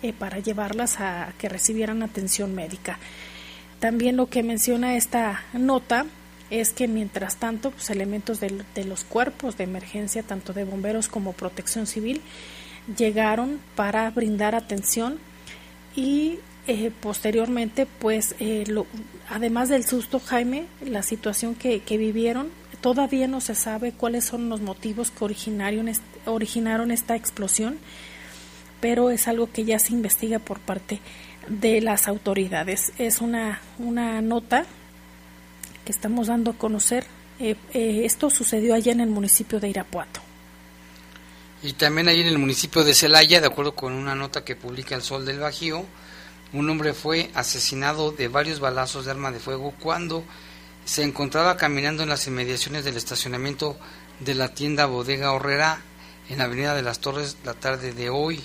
[0.01, 2.97] eh, para llevarlas a que recibieran atención médica.
[3.79, 6.05] También lo que menciona esta nota
[6.49, 11.33] es que mientras tanto pues, elementos de, los cuerpos de emergencia, tanto de bomberos como
[11.33, 12.21] protección civil,
[12.97, 15.19] llegaron para brindar atención
[15.95, 18.65] y eh, posteriormente, pues, eh,
[19.29, 22.49] además del susto, Jaime, la situación que, que, vivieron,
[22.81, 25.91] todavía no se sabe cuáles son los motivos que originaron,
[26.25, 27.77] originaron esta explosión,
[28.81, 30.99] pero es algo que ya se investiga por parte
[31.47, 32.93] de las autoridades.
[32.97, 34.65] Es una, una nota
[35.91, 37.05] estamos dando a conocer.
[37.39, 40.21] Eh, eh, esto sucedió allá en el municipio de Irapuato.
[41.61, 44.95] Y también ahí en el municipio de Celaya, de acuerdo con una nota que publica
[44.95, 45.85] El Sol del Bajío,
[46.53, 50.23] un hombre fue asesinado de varios balazos de arma de fuego cuando
[50.85, 53.77] se encontraba caminando en las inmediaciones del estacionamiento
[54.19, 55.81] de la tienda Bodega Horrera
[56.29, 58.41] en la Avenida de las Torres la tarde de hoy.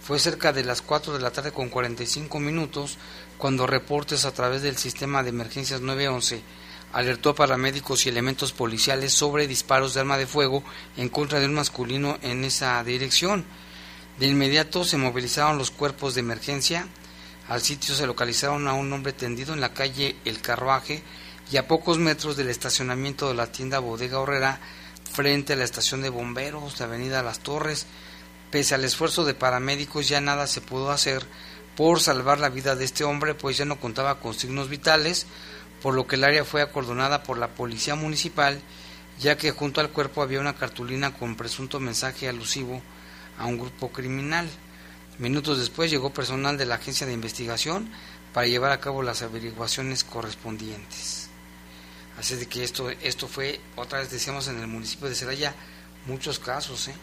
[0.00, 2.98] Fue cerca de las 4 de la tarde con 45 minutos
[3.36, 6.42] cuando reportes a través del sistema de emergencias 911
[6.92, 10.62] alertó a paramédicos y elementos policiales sobre disparos de arma de fuego
[10.96, 13.44] en contra de un masculino en esa dirección.
[14.18, 16.88] De inmediato se movilizaron los cuerpos de emergencia.
[17.48, 21.02] Al sitio se localizaron a un hombre tendido en la calle El Carruaje
[21.50, 24.60] y a pocos metros del estacionamiento de la tienda Bodega Horrera
[25.12, 27.86] frente a la estación de bomberos de Avenida Las Torres.
[28.50, 31.26] Pese al esfuerzo de paramédicos ya nada se pudo hacer
[31.76, 35.26] por salvar la vida de este hombre, pues ya no contaba con signos vitales,
[35.82, 38.60] por lo que el área fue acordonada por la policía municipal,
[39.18, 42.82] ya que junto al cuerpo había una cartulina con presunto mensaje alusivo
[43.38, 44.48] a un grupo criminal.
[45.18, 47.88] Minutos después llegó personal de la agencia de investigación
[48.32, 51.28] para llevar a cabo las averiguaciones correspondientes.
[52.18, 55.54] Así de que esto, esto fue, otra vez decíamos, en el municipio de Celaya,
[56.06, 56.88] muchos casos.
[56.88, 56.94] ¿eh?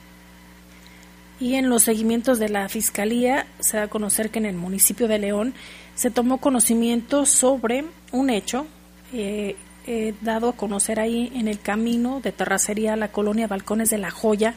[1.40, 5.08] Y en los seguimientos de la Fiscalía se da a conocer que en el municipio
[5.08, 5.54] de León
[5.96, 8.68] se tomó conocimiento sobre un hecho
[9.14, 9.56] eh,
[9.88, 13.98] eh, dado a conocer ahí en el camino de terracería a la colonia Balcones de
[13.98, 14.56] la Joya,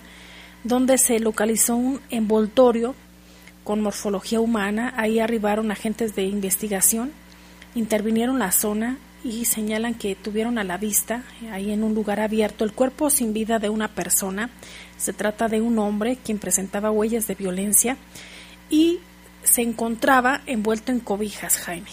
[0.64, 2.94] donde se localizó un envoltorio
[3.62, 4.94] con morfología humana.
[4.96, 7.12] Ahí arribaron agentes de investigación,
[7.74, 11.22] intervinieron la zona y señalan que tuvieron a la vista,
[11.52, 14.50] ahí en un lugar abierto, el cuerpo sin vida de una persona.
[14.96, 17.96] Se trata de un hombre quien presentaba huellas de violencia
[18.70, 19.00] y
[19.48, 21.88] se encontraba envuelto en cobijas, Jaime.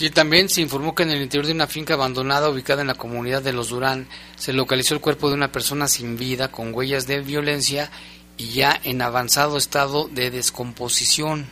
[0.00, 2.94] Y también se informó que en el interior de una finca abandonada ubicada en la
[2.94, 7.08] comunidad de Los Durán se localizó el cuerpo de una persona sin vida con huellas
[7.08, 7.90] de violencia
[8.36, 11.46] y ya en avanzado estado de descomposición.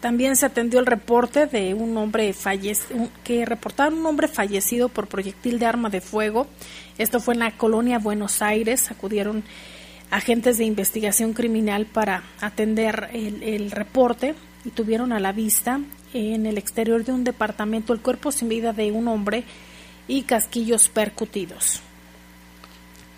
[0.00, 5.08] También se atendió el reporte de un hombre fallecido, que reportaron un hombre fallecido por
[5.08, 6.46] proyectil de arma de fuego.
[6.98, 8.90] Esto fue en la colonia Buenos Aires.
[8.90, 9.42] Acudieron
[10.10, 15.80] agentes de investigación criminal para atender el, el reporte y tuvieron a la vista
[16.12, 19.44] en el exterior de un departamento el cuerpo sin vida de un hombre
[20.08, 21.80] y casquillos percutidos.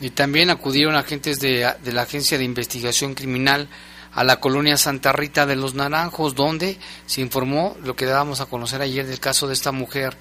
[0.00, 3.68] Y también acudieron agentes de, la Agencia de Investigación Criminal
[4.12, 6.76] a la colonia Santa Rita de los Naranjos, donde
[7.06, 10.16] se informó lo que dábamos a conocer ayer del caso de esta mujer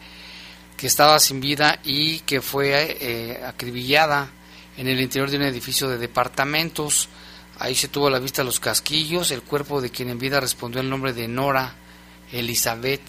[0.77, 4.29] que estaba sin vida y que fue eh, acribillada
[4.77, 7.09] en el interior de un edificio de departamentos.
[7.59, 10.81] Ahí se tuvo a la vista los casquillos, el cuerpo de quien en vida respondió
[10.81, 11.75] el nombre de Nora
[12.31, 13.01] Elizabeth,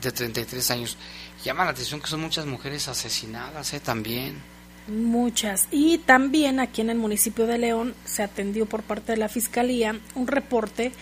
[0.00, 0.96] de 33 años.
[1.44, 3.80] Llama la atención que son muchas mujeres asesinadas ¿eh?
[3.80, 4.42] también.
[4.88, 5.68] Muchas.
[5.70, 9.98] Y también aquí en el municipio de León se atendió por parte de la Fiscalía
[10.14, 10.92] un reporte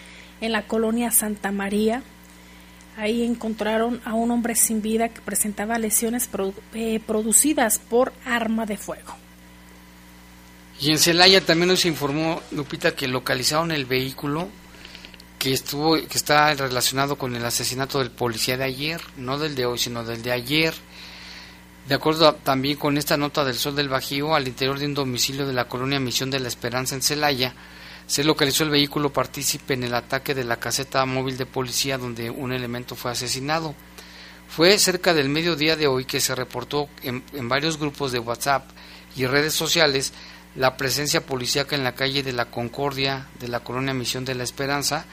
[0.41, 2.03] en la colonia Santa María.
[2.97, 8.67] Ahí encontraron a un hombre sin vida que presentaba lesiones produ eh, producidas por arma
[8.67, 9.20] de fuego.
[10.81, 14.49] Y en Celaya también nos informó Lupita que localizaron el vehículo
[15.39, 19.67] que estuvo que está relacionado con el asesinato del policía de ayer, no del de
[19.67, 20.75] hoy, sino del de ayer.
[21.87, 25.47] De acuerdo también con esta nota del Sol del Bajío, al interior de un domicilio
[25.47, 27.55] de la colonia Misión de la Esperanza en Celaya,
[28.07, 32.31] se localizó el vehículo partícipe en el ataque de la caseta móvil de policía donde
[32.31, 33.75] un elemento fue asesinado.
[34.49, 38.69] Fue cerca del mediodía de hoy que se reportó en, en varios grupos de WhatsApp
[39.17, 40.13] y redes sociales
[40.57, 44.45] la presencia policíaca en la calle de la Concordia de la colonia Misión de la
[44.45, 45.05] Esperanza.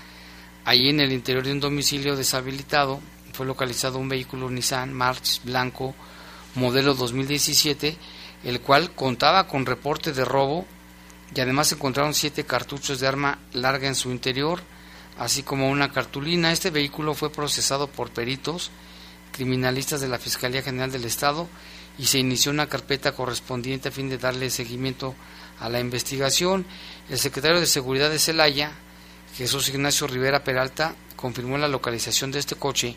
[0.66, 3.00] Allí en el interior de un domicilio deshabilitado
[3.34, 5.94] fue localizado un vehículo Nissan March blanco
[6.56, 7.98] modelo 2017,
[8.44, 10.66] el cual contaba con reporte de robo
[11.36, 14.62] y además encontraron siete cartuchos de arma larga en su interior,
[15.20, 16.52] así como una cartulina.
[16.52, 18.72] Este vehículo fue procesado por peritos
[19.32, 21.48] criminalistas de la Fiscalía General del Estado
[21.98, 25.16] y se inició una carpeta correspondiente a fin de darle seguimiento
[25.60, 26.66] a la investigación.
[27.10, 28.72] El secretario de Seguridad de Celaya,
[29.36, 32.96] Jesús Ignacio Rivera Peralta, confirmó la localización de este coche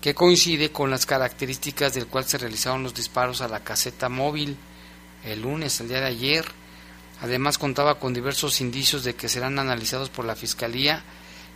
[0.00, 4.56] que coincide con las características del cual se realizaron los disparos a la caseta móvil
[5.24, 6.44] el lunes, el día de ayer.
[7.22, 11.02] Además contaba con diversos indicios de que serán analizados por la Fiscalía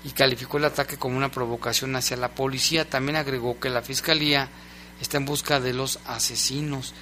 [0.05, 2.88] y calificó el ataque como una provocación hacia la policía.
[2.88, 4.48] También agregó que la Fiscalía
[5.00, 6.94] está en busca de los asesinos.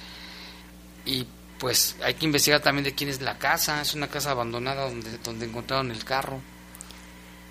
[1.05, 1.25] Y
[1.59, 3.81] pues hay que investigar también de quién es la casa.
[3.81, 6.41] Es una casa abandonada donde, donde encontraron el carro.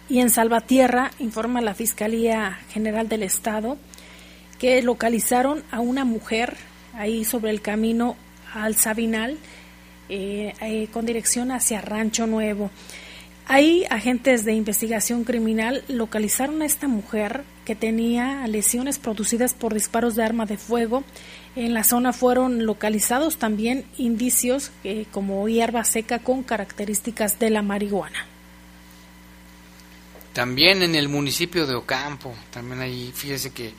[0.09, 3.77] Y en Salvatierra informa la Fiscalía General del Estado
[4.59, 6.57] que localizaron a una mujer
[6.95, 8.17] ahí sobre el camino
[8.55, 9.39] al Sabinal
[10.09, 12.71] eh, eh, con dirección hacia Rancho Nuevo.
[13.51, 20.15] Ahí agentes de investigación criminal localizaron a esta mujer que tenía lesiones producidas por disparos
[20.17, 21.03] de arma de fuego.
[21.57, 27.63] En la zona fueron localizados también indicios eh, como hierba seca con características de la
[27.63, 28.27] marihuana.
[30.35, 33.73] También en el municipio de Ocampo, también ahí fíjese que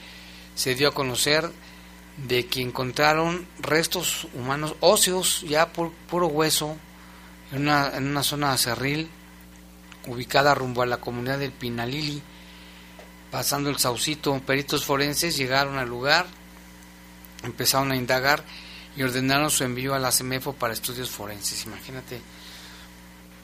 [0.56, 1.48] se dio a conocer
[2.28, 6.76] de que encontraron restos humanos óseos, ya por puro hueso,
[7.52, 9.10] en una, en una zona cerril
[10.08, 12.22] ubicada rumbo a la comunidad del Pinalili.
[13.32, 16.26] Pasando el Saucito, peritos forenses llegaron al lugar,
[17.43, 18.43] empezaron a indagar
[18.95, 21.66] y ordenaron su envío a la CEMEFO para estudios forenses.
[21.66, 22.20] Imagínate,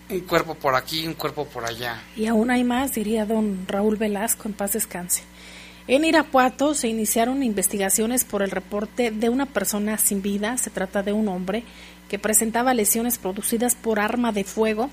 [0.10, 2.02] un cuerpo por aquí, un cuerpo por allá.
[2.16, 5.24] Y aún hay más, diría don Raúl Velasco, en paz descanse.
[5.88, 11.04] En Irapuato se iniciaron investigaciones por el reporte de una persona sin vida, se trata
[11.04, 11.64] de un hombre
[12.10, 14.90] que presentaba lesiones producidas por arma de fuego.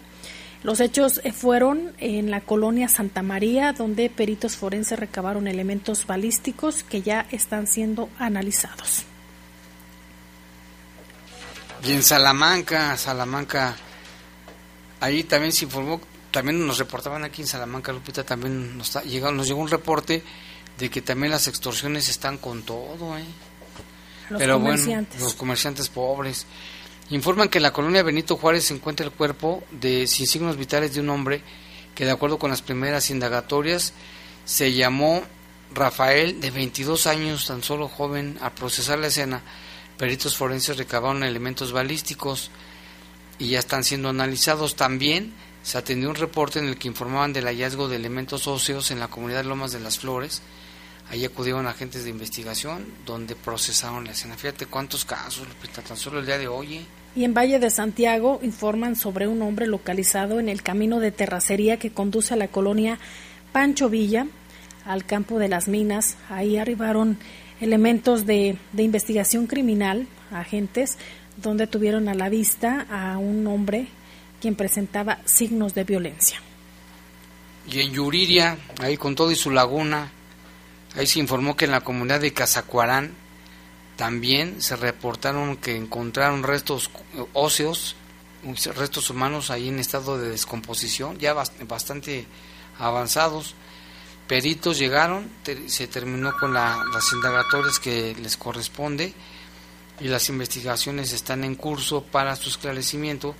[0.63, 6.85] Los hechos eh, fueron en la colonia Santa María, donde peritos forenses recabaron elementos balísticos
[6.85, 9.05] que ya están siendo analizados.
[11.85, 13.75] Y en Salamanca, Salamanca,
[15.01, 16.01] ahí también se informó,
[16.31, 20.23] también nos reportaban aquí en Salamanca, Lupita, también nos, llegó, nos llegó un reporte
[20.79, 23.25] de que también las extorsiones están con todo, ¿eh?
[24.31, 25.15] Los Pero comerciantes.
[25.15, 26.47] bueno, los comerciantes pobres.
[27.11, 30.95] Informan que en la colonia Benito Juárez se encuentra el cuerpo de sin signos vitales
[30.95, 31.43] de un hombre
[31.95, 33.93] que de acuerdo con las primeras indagatorias
[34.45, 35.23] se llamó
[35.75, 39.43] Rafael, de 22 años, tan solo joven, al procesar la escena,
[39.97, 42.51] peritos forenses recabaron elementos balísticos
[43.39, 44.77] y ya están siendo analizados.
[44.77, 45.33] También
[45.63, 49.09] se atendió un reporte en el que informaban del hallazgo de elementos óseos en la
[49.09, 50.43] comunidad Lomas de las Flores.
[51.11, 54.37] Ahí acudieron agentes de investigación donde procesaron la escena.
[54.37, 56.77] Fíjate cuántos casos, Lupita, tan solo el día de hoy.
[56.77, 56.87] ¿eh?
[57.15, 61.79] Y en Valle de Santiago informan sobre un hombre localizado en el camino de terracería
[61.79, 62.99] que conduce a la colonia
[63.53, 64.27] Pancho Villa,
[64.87, 66.17] al campo de las minas.
[66.31, 67.19] Ahí arribaron
[67.61, 70.97] elementos de, de investigación criminal, agentes,
[71.37, 73.89] donde tuvieron a la vista a un hombre
[74.41, 76.41] quien presentaba signos de violencia.
[77.71, 80.11] Y en Yuriria, ahí con todo y su laguna,
[80.97, 83.13] ahí se informó que en la comunidad de Cazacuarán
[83.97, 86.91] también se reportaron que encontraron restos
[87.33, 87.95] óseos,
[88.75, 92.27] restos humanos ahí en estado de descomposición, ya bast- bastante
[92.79, 93.55] avanzados.
[94.27, 95.31] Peritos llegaron,
[95.67, 99.13] se terminó con la- las indagatorias que les corresponde
[100.01, 103.35] y las investigaciones están en curso para su esclarecimiento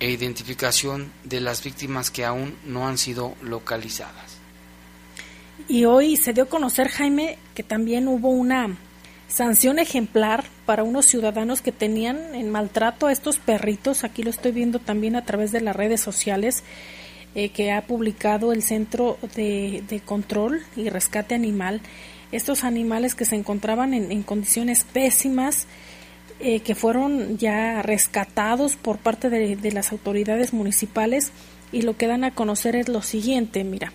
[0.00, 4.37] e identificación de las víctimas que aún no han sido localizadas.
[5.66, 8.76] Y hoy se dio a conocer, Jaime, que también hubo una
[9.28, 14.04] sanción ejemplar para unos ciudadanos que tenían en maltrato a estos perritos.
[14.04, 16.62] Aquí lo estoy viendo también a través de las redes sociales
[17.34, 21.80] eh, que ha publicado el Centro de, Control y Rescate Animal.
[22.32, 25.66] Estos animales que se encontraban en, condiciones pésimas,
[26.40, 31.32] eh, que fueron ya rescatados por parte de las autoridades municipales
[31.72, 33.92] y lo que dan a conocer es lo siguiente, mira,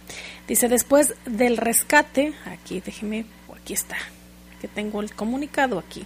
[0.48, 3.98] dice después del rescate, aquí déjeme, aquí está,
[4.62, 6.06] que tengo el comunicado aquí,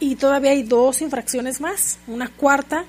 [0.00, 2.84] y todavía hay dos infracciones más, una cuarta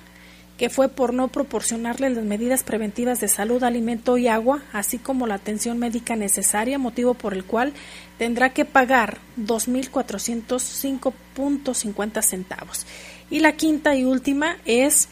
[0.58, 5.28] que fue por no proporcionarle las medidas preventivas de salud, alimento y agua, así como
[5.28, 7.74] la atención médica necesaria, motivo por el cual
[8.18, 12.86] tendrá que pagar 2.405.50 centavos.
[13.30, 15.10] Y la quinta y última es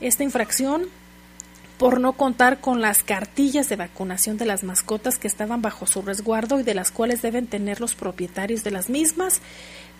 [0.00, 0.86] esta infracción
[1.76, 6.00] por no contar con las cartillas de vacunación de las mascotas que estaban bajo su
[6.00, 9.42] resguardo y de las cuales deben tener los propietarios de las mismas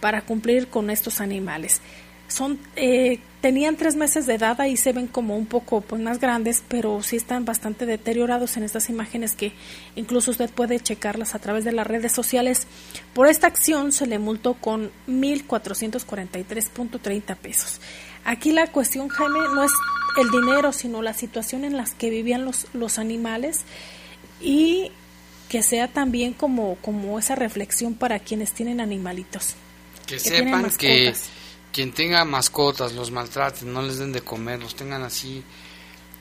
[0.00, 1.82] para cumplir con estos animales.
[2.28, 6.18] Son, eh, tenían tres meses de edad, y se ven como un poco pues, más
[6.18, 9.52] grandes, pero sí están bastante deteriorados en estas imágenes que
[9.96, 12.66] incluso usted puede checarlas a través de las redes sociales.
[13.12, 17.82] Por esta acción se le multó con 1.443.30 pesos.
[18.24, 19.72] Aquí la cuestión, Jaime, no es
[20.16, 23.62] el dinero, sino la situación en la que vivían los, los animales
[24.40, 24.92] y
[25.48, 29.54] que sea también como, como esa reflexión para quienes tienen animalitos.
[30.06, 31.14] Que, sepan que
[31.72, 35.42] quien tenga mascotas, los maltraten, no les den de comer, los tengan así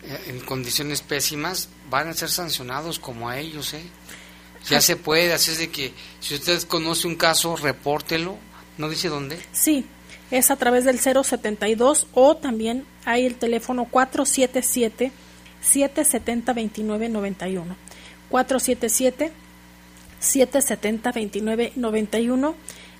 [0.03, 3.83] eh, en condiciones pésimas, van a ser sancionados como a ellos, ¿eh?
[4.69, 8.37] Ya se puede, así es de que si usted conoce un caso, repórtelo,
[8.77, 9.39] ¿no dice dónde?
[9.51, 9.85] Sí,
[10.29, 15.11] es a través del 072 o también hay el teléfono 477
[15.61, 17.75] 770 2991.
[18.29, 19.33] 477
[20.19, 22.55] 770 2991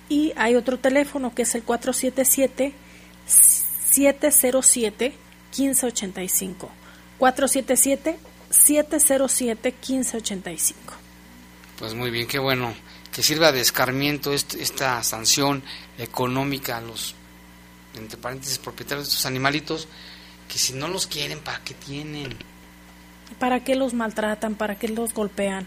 [0.08, 2.74] y hay otro teléfono que es el 477
[3.26, 5.14] 707
[5.56, 6.70] 1585.
[7.18, 8.18] 477
[8.50, 10.94] 707 1585.
[11.78, 12.74] Pues muy bien, qué bueno
[13.12, 15.62] que sirva de escarmiento esta sanción
[15.98, 17.14] económica a los
[17.94, 19.88] entre paréntesis, propietarios de estos animalitos,
[20.48, 22.36] que si no los quieren, ¿para qué tienen?
[23.38, 24.54] ¿Para qué los maltratan?
[24.54, 25.66] ¿Para qué los golpean?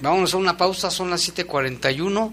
[0.00, 2.32] Vamos a una pausa, son las 7:41.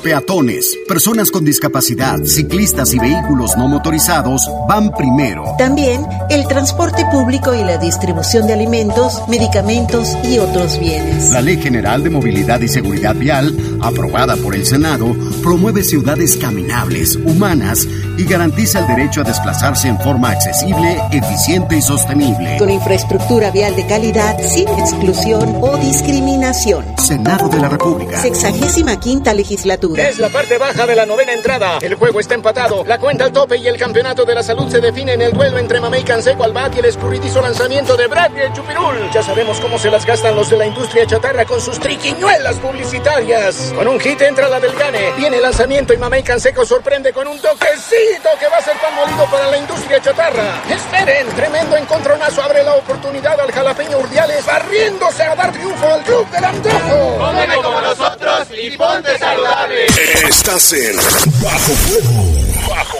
[0.00, 5.44] peatones, personas con discapacidad, ciclistas y vehículos no motorizados van primero.
[5.58, 11.30] También el transporte público y la distribución de alimentos, medicamentos y otros bienes.
[11.30, 17.16] La Ley General de Movilidad y Seguridad Vial, aprobada por el Senado, promueve ciudades caminables,
[17.16, 17.86] humanas
[18.20, 22.58] y garantiza el derecho a desplazarse en forma accesible, eficiente y sostenible.
[22.58, 26.84] Con infraestructura vial de calidad, sin exclusión o discriminación.
[26.98, 28.20] Senado de la República.
[28.20, 30.06] Sexagésima quinta legislatura.
[30.06, 31.78] Es la parte baja de la novena entrada.
[31.80, 32.84] El juego está empatado.
[32.84, 35.56] La cuenta al tope y el campeonato de la salud se define en el duelo
[35.56, 39.10] entre Mamey Canseco al bat y el escurridizo lanzamiento de Brad y el Chupirul.
[39.14, 43.72] Ya sabemos cómo se las gastan los de la industria chatarra con sus triquiñuelas publicitarias.
[43.74, 45.12] Con un hit entra la del Gane.
[45.16, 48.94] Viene el lanzamiento y Mamey Canseco sorprende con un toquecito que va a ser pan
[48.94, 50.62] molido para la industria chatarra.
[50.68, 56.28] Esperen, tremendo encontronazo abre la oportunidad al jalapeño Urdiales barriéndose a dar triunfo al club
[56.30, 57.18] del antojo.
[57.18, 59.86] Cómeme como nosotros y ponte saludable.
[59.86, 60.96] Estás en
[61.42, 62.68] Bajo Fuego.
[62.68, 62.99] Bajo Fuego.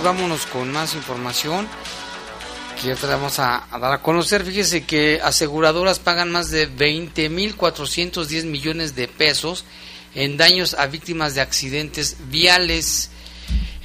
[0.00, 1.66] Vámonos con más información
[2.80, 4.44] que ya te vamos a, dar a conocer.
[4.44, 9.64] Fíjese que aseguradoras pagan más de 20.410 millones de pesos
[10.14, 13.10] en daños a víctimas de accidentes viales.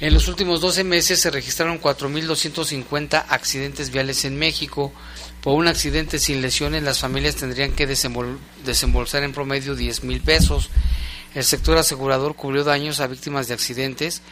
[0.00, 4.92] En los últimos 12 meses se registraron 4.250 accidentes viales en México.
[5.40, 10.70] Por un accidente sin lesiones, las familias tendrían que desembolsar en promedio 10 mil pesos.
[11.34, 14.22] El sector asegurador cubrió daños a víctimas de accidentes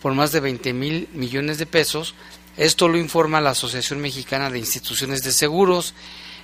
[0.00, 2.14] por más de 20 mil millones de pesos.
[2.56, 5.94] Esto lo informa la Asociación Mexicana de Instituciones de Seguros.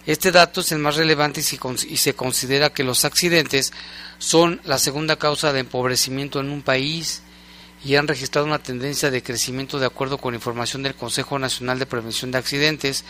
[0.06, 3.72] Este dato es el más relevante y se considera que los accidentes
[4.18, 7.22] son la segunda causa de empobrecimiento en un país
[7.84, 11.86] y han registrado una tendencia de crecimiento de acuerdo con información del Consejo Nacional de
[11.86, 13.04] Prevención de Accidentes.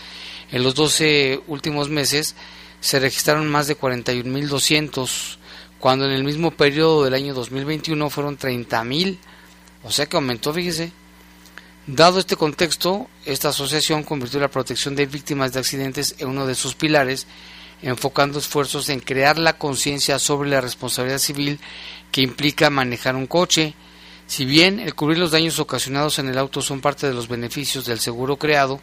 [0.50, 2.34] En los 12 últimos meses
[2.80, 5.38] se registraron más de 41.200,
[5.78, 9.18] cuando en el mismo periodo del año 2021 fueron 30.000,
[9.86, 10.92] o sea que aumentó, fíjese.
[11.86, 16.56] Dado este contexto, esta asociación convirtió la protección de víctimas de accidentes en uno de
[16.56, 17.28] sus pilares,
[17.80, 21.60] enfocando esfuerzos en crear la conciencia sobre la responsabilidad civil
[22.10, 23.74] que implica manejar un coche.
[24.26, 27.86] Si bien el cubrir los daños ocasionados en el auto son parte de los beneficios
[27.86, 28.80] del seguro creado,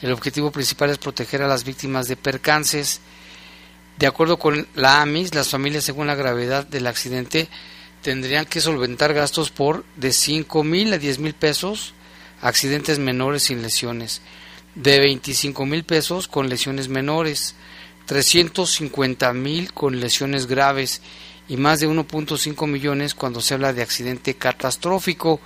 [0.00, 3.00] el objetivo principal es proteger a las víctimas de percances.
[3.96, 7.48] De acuerdo con la AMIS, las familias, según la gravedad del accidente,
[8.02, 11.94] tendrían que solventar gastos por de 5 mil a 10 mil pesos
[12.40, 14.22] accidentes menores sin lesiones,
[14.74, 17.54] de 25 mil pesos con lesiones menores,
[18.06, 21.02] 350 mil con lesiones graves
[21.48, 25.40] y más de 1.5 millones cuando se habla de accidente catastrófico.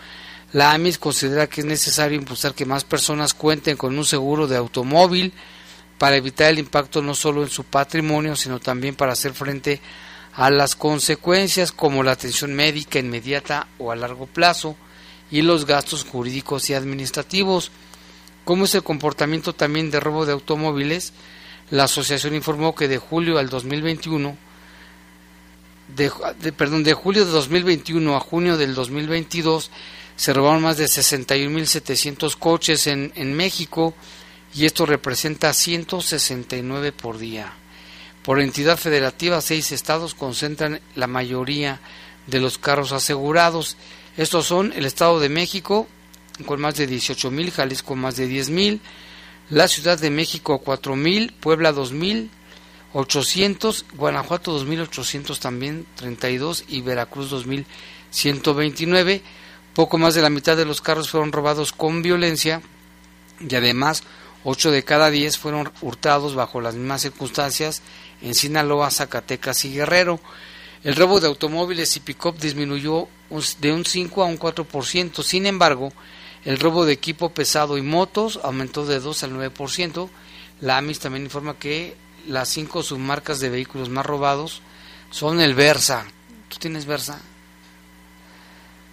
[0.53, 4.57] La AMIS considera que es necesario impulsar que más personas cuenten con un seguro de
[4.57, 5.33] automóvil
[5.97, 10.12] para evitar el impacto no solo en su patrimonio, sino también para hacer frente a
[10.37, 14.77] las consecuencias como la atención médica inmediata o a largo plazo,
[15.33, 17.73] y los gastos jurídicos y administrativos.
[18.45, 21.15] ¿Cómo es el comportamiento también de robo de automóviles?
[21.71, 24.37] La asociación informó que de julio al 2021,
[25.97, 29.71] de, perdón, de julio de 2021 a junio del 2022
[30.17, 33.95] se robaron más de 61.700 coches en, en México
[34.55, 37.55] y esto representa 169 por día.
[38.25, 41.81] Por entidad federativa, seis estados concentran la mayoría
[42.27, 43.77] de los carros asegurados
[44.17, 45.89] estos son el Estado de México
[46.45, 48.81] con más de 18 mil, Jalisco más de 10 mil,
[49.49, 52.31] la Ciudad de México 4 mil, Puebla 2 mil,
[52.93, 59.23] 800, Guanajuato 2.800 también, 32 y Veracruz 2.129.
[59.75, 62.61] Poco más de la mitad de los carros fueron robados con violencia
[63.41, 64.03] y además
[64.45, 67.81] 8 de cada 10 fueron hurtados bajo las mismas circunstancias
[68.23, 70.21] en Sinaloa, Zacatecas y Guerrero.
[70.85, 73.09] El robo de automóviles y pick-up disminuyó
[73.61, 75.23] de un 5 a un 4%.
[75.23, 75.93] Sin embargo,
[76.45, 80.09] el robo de equipo pesado y motos aumentó de 2 al 9%.
[80.61, 81.97] La AMIS también informa que
[82.27, 84.63] las cinco submarcas de vehículos más robados
[85.11, 86.07] son el Versa.
[86.49, 87.21] ¿Tú tienes Versa?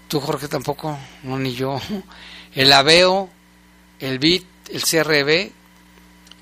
[0.07, 0.97] ¿Tú, Jorge, tampoco?
[1.23, 1.79] No, ni yo.
[2.55, 3.29] El Aveo,
[3.99, 5.51] el BIT, el CRB.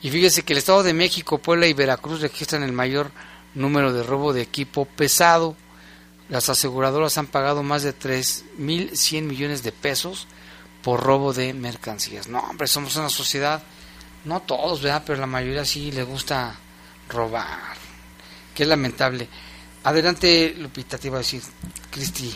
[0.01, 3.11] Y fíjese que el Estado de México, Puebla y Veracruz registran el mayor
[3.55, 5.55] número de robo de equipo pesado.
[6.29, 10.27] Las aseguradoras han pagado más de 3.100 millones de pesos
[10.83, 12.27] por robo de mercancías.
[12.27, 13.63] No, hombre, somos una sociedad,
[14.25, 15.03] no todos, ¿verdad?
[15.05, 16.55] Pero la mayoría sí le gusta
[17.09, 17.77] robar.
[18.53, 19.27] Qué lamentable.
[19.83, 21.41] Adelante, Lupita, te iba a decir,
[21.89, 22.33] Cristi.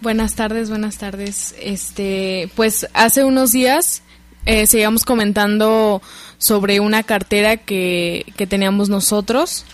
[0.00, 1.54] Buenas tardes, buenas tardes.
[1.58, 4.02] Este, pues hace unos días
[4.46, 6.00] eh, seguíamos comentando
[6.38, 9.64] sobre una cartera que, que teníamos nosotros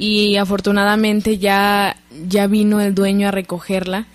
[0.00, 1.96] y afortunadamente ya,
[2.26, 4.06] ya vino el dueño a recogerla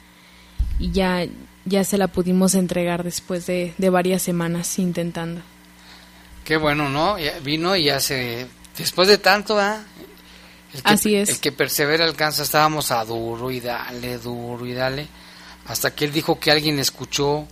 [0.80, 1.28] y ya,
[1.64, 5.42] ya se la pudimos entregar después de, varias semanas intentando.
[6.44, 7.16] Qué bueno, ¿no?
[7.44, 8.48] vino y ya se...
[8.78, 9.84] Después de tanto, ¿ah?
[10.84, 11.30] Así es.
[11.30, 15.08] El que persevera alcanza, estábamos a duro y dale, duro y dale,
[15.68, 17.48] hasta que él dijo que alguien escuchó,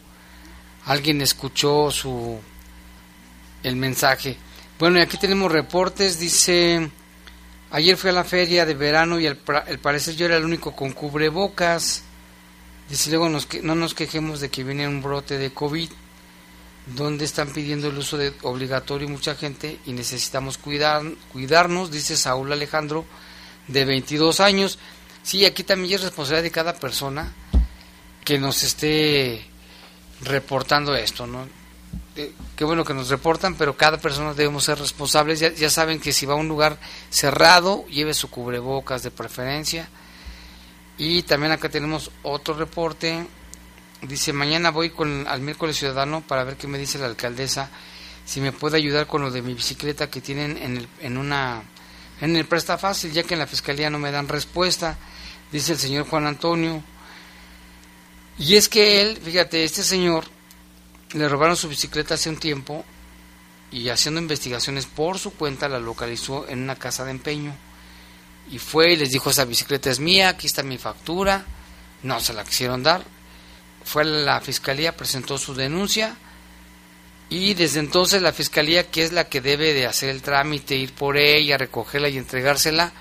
[0.86, 2.40] alguien escuchó su
[3.64, 4.38] el mensaje.
[4.80, 6.90] Bueno, y aquí tenemos reportes, dice
[7.74, 10.92] Ayer fui a la feria de verano y al, parecer yo era el único con
[10.92, 12.04] cubrebocas.
[12.88, 15.90] Dice luego nos, no nos quejemos de que viene un brote de COVID,
[16.96, 22.52] donde están pidiendo el uso de obligatorio mucha gente y necesitamos cuidar, cuidarnos, dice Saúl
[22.52, 23.06] Alejandro,
[23.68, 24.78] de 22 años.
[25.24, 27.34] Sí, aquí también es responsabilidad de cada persona
[28.24, 29.48] que nos esté
[30.24, 31.48] reportando esto, ¿no?
[32.16, 35.40] Eh, qué bueno que nos reportan, pero cada persona debemos ser responsables.
[35.40, 36.78] Ya, saben que si va a un lugar
[37.10, 39.90] cerrado, lleve su cubrebocas de preferencia.
[40.98, 43.26] Y también acá tenemos otro reporte.
[44.04, 47.70] Dice, mañana voy con, al miércoles ciudadano para ver qué me dice la alcaldesa,
[48.26, 51.64] si me puede ayudar con lo de mi bicicleta que tienen en, el, en una
[52.22, 54.98] en el presta fácil, ya que en la fiscalía no me dan respuesta.
[55.52, 56.84] dice el señor Juan Antonio.
[58.38, 60.26] Y es que él, fíjate, este señor
[61.14, 62.84] le robaron su bicicleta hace un tiempo
[63.72, 67.56] y haciendo investigaciones por su cuenta la localizó en una casa de empeño.
[68.52, 71.46] Y fue y les dijo, esa bicicleta es mía, aquí está mi factura.
[72.02, 73.04] No se la quisieron dar.
[73.86, 76.18] Fue a la fiscalía, presentó su denuncia
[77.34, 80.94] y desde entonces la fiscalía, que es la que debe de hacer el trámite, ir
[80.94, 82.94] por ella, recogerla y entregársela,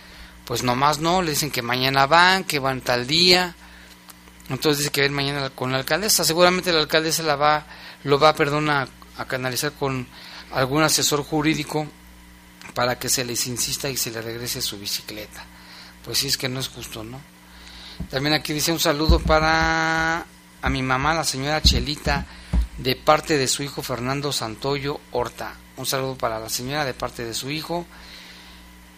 [0.46, 3.54] pues nomás no, le dicen que mañana van, que van tal día.
[4.48, 6.24] Entonces dice que ven mañana con la alcaldesa.
[6.24, 7.66] Seguramente la alcaldesa la va,
[8.04, 10.06] lo va, perdón, a, a canalizar con
[10.52, 11.86] algún asesor jurídico
[12.74, 15.44] para que se les insista y se le regrese su bicicleta.
[16.04, 17.20] Pues sí, es que no es justo, ¿no?
[18.10, 20.26] También aquí dice un saludo para
[20.62, 22.24] a mi mamá, la señora Chelita,
[22.78, 25.54] de parte de su hijo Fernando Santoyo Horta.
[25.76, 27.86] Un saludo para la señora de parte de su hijo.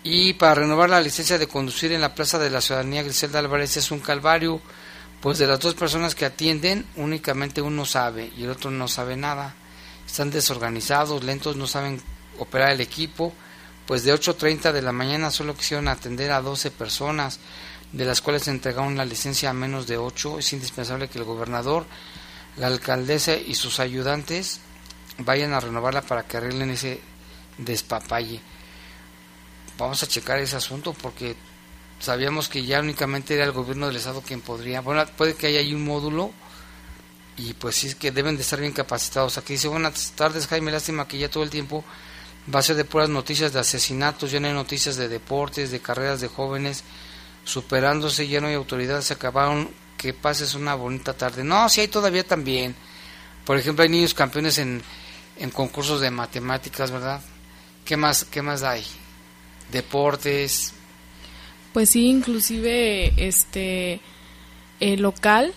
[0.03, 3.77] Y para renovar la licencia de conducir en la Plaza de la Ciudadanía Griselda Álvarez
[3.79, 4.61] es un calvario,
[5.25, 9.17] pues de las dos personas que atienden, únicamente uno sabe y el otro no sabe
[9.17, 9.55] nada.
[10.07, 11.99] Están desorganizados, lentos, no saben
[12.39, 13.33] operar el equipo,
[13.87, 17.41] pues de 8.30 de la mañana solo quisieron atender a 12 personas,
[17.91, 20.41] de las cuales entregaron la licencia a menos de 8.
[20.41, 21.87] Es indispensable que el gobernador,
[22.59, 24.61] la alcaldesa y sus ayudantes
[25.17, 27.01] vayan a renovarla para que arreglen ese
[27.57, 28.43] despapalle
[29.79, 31.37] vamos a checar ese asunto porque
[32.01, 35.61] sabíamos que ya únicamente era el gobierno del estado quien podría, bueno, puede que haya
[35.61, 36.33] ahí un módulo
[37.37, 39.39] y pues sí es que deben de estar bien capacitados.
[39.39, 41.85] Aquí dice, buenas tardes Jaime, lástima que ya todo el tiempo
[42.55, 45.81] va a ser de puras noticias de asesinatos, ya no hay noticias de deportes, de
[45.81, 46.85] carreras de jóvenes
[47.45, 51.45] superándose, ya no hay autoridades, se acabaron, que pases una bonita tarde.
[51.45, 52.75] No, sí hay todavía también.
[53.47, 54.83] Por ejemplo, hay niños campeones en,
[55.39, 57.21] en concursos de matemáticas, ¿verdad?
[57.85, 58.85] ¿Qué más, qué más hay?
[59.71, 60.74] deportes.
[61.75, 64.01] Pues sí, inclusive este
[64.79, 65.53] eh, local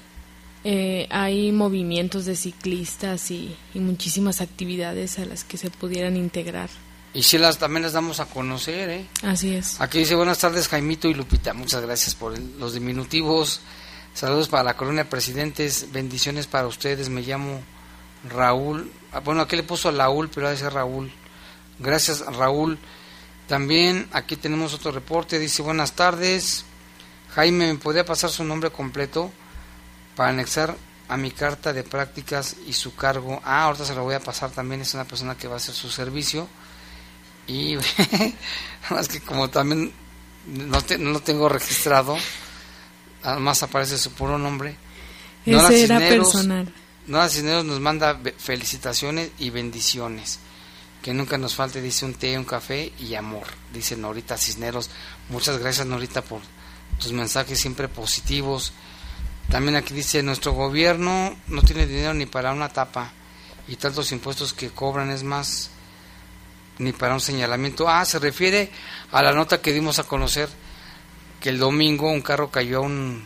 [0.63, 6.72] eh, hay movimientos de ciclistas y, muchísimas actividades a las que se pudieran integrar.
[7.13, 9.05] Y sí, las, también las damos a conocer, ¿eh?
[9.22, 9.80] Así es.
[9.80, 13.61] Aquí dice, buenas tardes Jaimito y Lupita, muchas gracias por los diminutivos.
[14.15, 17.61] Saludos para la colonia Presidentes, bendiciones para ustedes, me llamo
[18.28, 18.91] Raúl.
[19.11, 21.11] Ah, bueno, aquí le puso a Raúl, pero a ser Raúl.
[21.78, 22.80] Gracias Raúl.
[23.48, 26.66] También aquí tenemos otro reporte, dice buenas tardes.
[27.34, 29.32] Jaime, ¿me podría pasar su nombre completo
[30.16, 30.76] para anexar
[31.08, 33.41] a mi carta de prácticas y su cargo?
[33.45, 35.74] Ah, ahorita se lo voy a pasar también, es una persona que va a hacer
[35.74, 36.48] su servicio.
[37.48, 37.78] Y
[38.89, 39.93] más que como también
[40.48, 42.18] no, lo tengo registrado,
[43.24, 44.76] además aparece su puro nombre.
[45.45, 46.74] Ese era personal.
[47.06, 50.39] Nora Cisneros nos manda felicitaciones y bendiciones
[51.08, 54.89] que nunca nos falte, dice un té, un café y amor, dice Norita Cisneros.
[55.30, 56.41] Muchas gracias Norita por
[56.99, 58.74] tus mensajes siempre positivos.
[59.49, 63.14] También aquí dice, nuestro gobierno no tiene dinero ni para una tapa
[63.70, 65.70] y tantos impuestos que cobran es más
[66.78, 67.88] ni para un señalamiento.
[67.88, 68.70] Ah, se refiere
[69.14, 70.49] a la nota que dimos a conocer
[71.39, 73.26] que el domingo un carro cayó a un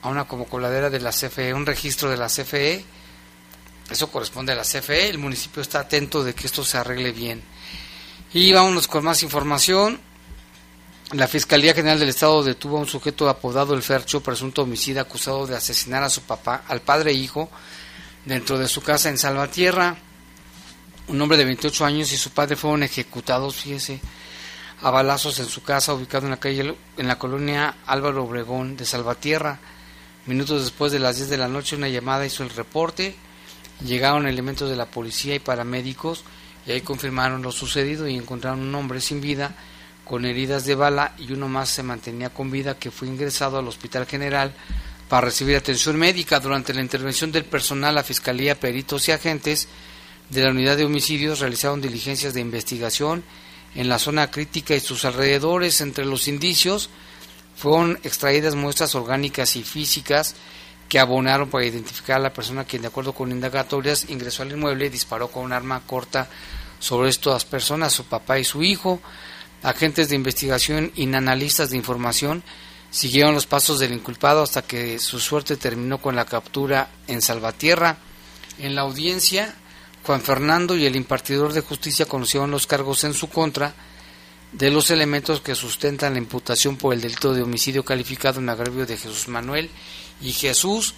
[0.00, 2.84] a una como coladera de la CFE, un registro de la CFE
[3.90, 5.08] eso corresponde a la CFE.
[5.08, 7.42] El municipio está atento de que esto se arregle bien.
[8.32, 10.00] Y vámonos con más información.
[11.12, 15.46] La Fiscalía General del Estado detuvo a un sujeto apodado El Fercho, presunto homicida, acusado
[15.46, 17.48] de asesinar a su papá, al padre e hijo,
[18.24, 19.96] dentro de su casa en Salvatierra.
[21.06, 24.00] Un hombre de 28 años y su padre fueron ejecutados, fíjese,
[24.82, 28.84] a balazos en su casa, ubicado en la calle, en la colonia Álvaro Obregón de
[28.84, 29.60] Salvatierra.
[30.26, 33.14] Minutos después de las 10 de la noche, una llamada hizo el reporte
[33.84, 36.24] Llegaron elementos de la policía y paramédicos
[36.66, 39.54] y ahí confirmaron lo sucedido y encontraron un hombre sin vida
[40.04, 43.68] con heridas de bala y uno más se mantenía con vida que fue ingresado al
[43.68, 44.54] Hospital General
[45.08, 46.40] para recibir atención médica.
[46.40, 49.68] Durante la intervención del personal, la Fiscalía, peritos y agentes
[50.30, 53.24] de la Unidad de Homicidios realizaron diligencias de investigación
[53.74, 55.80] en la zona crítica y sus alrededores.
[55.80, 56.88] Entre los indicios
[57.56, 60.34] fueron extraídas muestras orgánicas y físicas
[60.88, 64.86] que abonaron para identificar a la persona quien, de acuerdo con indagatorias, ingresó al inmueble
[64.86, 66.28] y disparó con un arma corta
[66.78, 69.00] sobre estas personas, su papá y su hijo.
[69.62, 72.42] Agentes de investigación y analistas de información
[72.90, 77.98] siguieron los pasos del inculpado hasta que su suerte terminó con la captura en Salvatierra.
[78.58, 79.54] En la audiencia,
[80.04, 83.74] Juan Fernando y el impartidor de justicia conocieron los cargos en su contra
[84.56, 88.86] de los elementos que sustentan la imputación por el delito de homicidio calificado en agravio
[88.86, 89.68] de Jesús Manuel
[90.22, 90.94] y Jesús,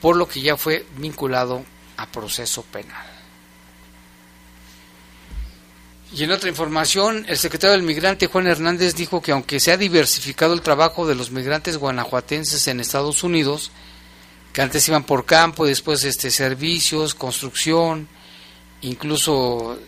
[0.00, 1.62] por lo que ya fue vinculado
[1.98, 3.06] a proceso penal.
[6.14, 9.76] Y en otra información, el secretario del Migrante Juan Hernández dijo que aunque se ha
[9.76, 13.72] diversificado el trabajo de los migrantes guanajuatenses en Estados Unidos,
[14.54, 18.08] que antes iban por campo, después este servicios, construcción,
[18.80, 19.78] incluso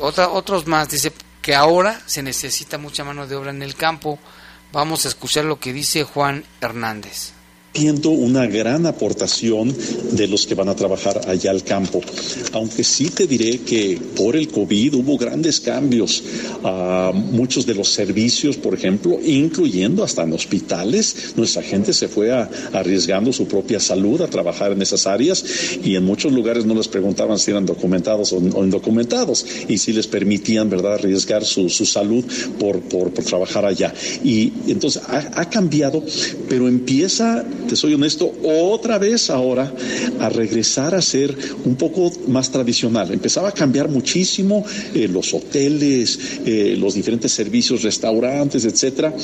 [0.00, 1.12] otros más, dice
[1.44, 4.18] que ahora se necesita mucha mano de obra en el campo.
[4.72, 7.33] Vamos a escuchar lo que dice Juan Hernández
[7.74, 9.74] viendo una gran aportación
[10.12, 12.00] de los que van a trabajar allá al campo.
[12.52, 16.22] Aunque sí te diré que por el COVID hubo grandes cambios
[16.62, 21.34] a muchos de los servicios, por ejemplo, incluyendo hasta en hospitales.
[21.36, 22.30] Nuestra gente se fue
[22.72, 25.44] arriesgando su propia salud a trabajar en esas áreas
[25.82, 30.06] y en muchos lugares no les preguntaban si eran documentados o, indocumentados y si les
[30.06, 32.24] permitían, ¿verdad?, arriesgar su, salud
[32.60, 33.92] por, por, trabajar allá.
[34.22, 36.04] Y entonces ha cambiado,
[36.48, 39.72] pero empieza te soy honesto, otra vez ahora
[40.20, 43.12] a regresar a ser un poco más tradicional.
[43.12, 49.14] Empezaba a cambiar muchísimo eh, los hoteles, eh, los diferentes servicios, restaurantes, etcétera.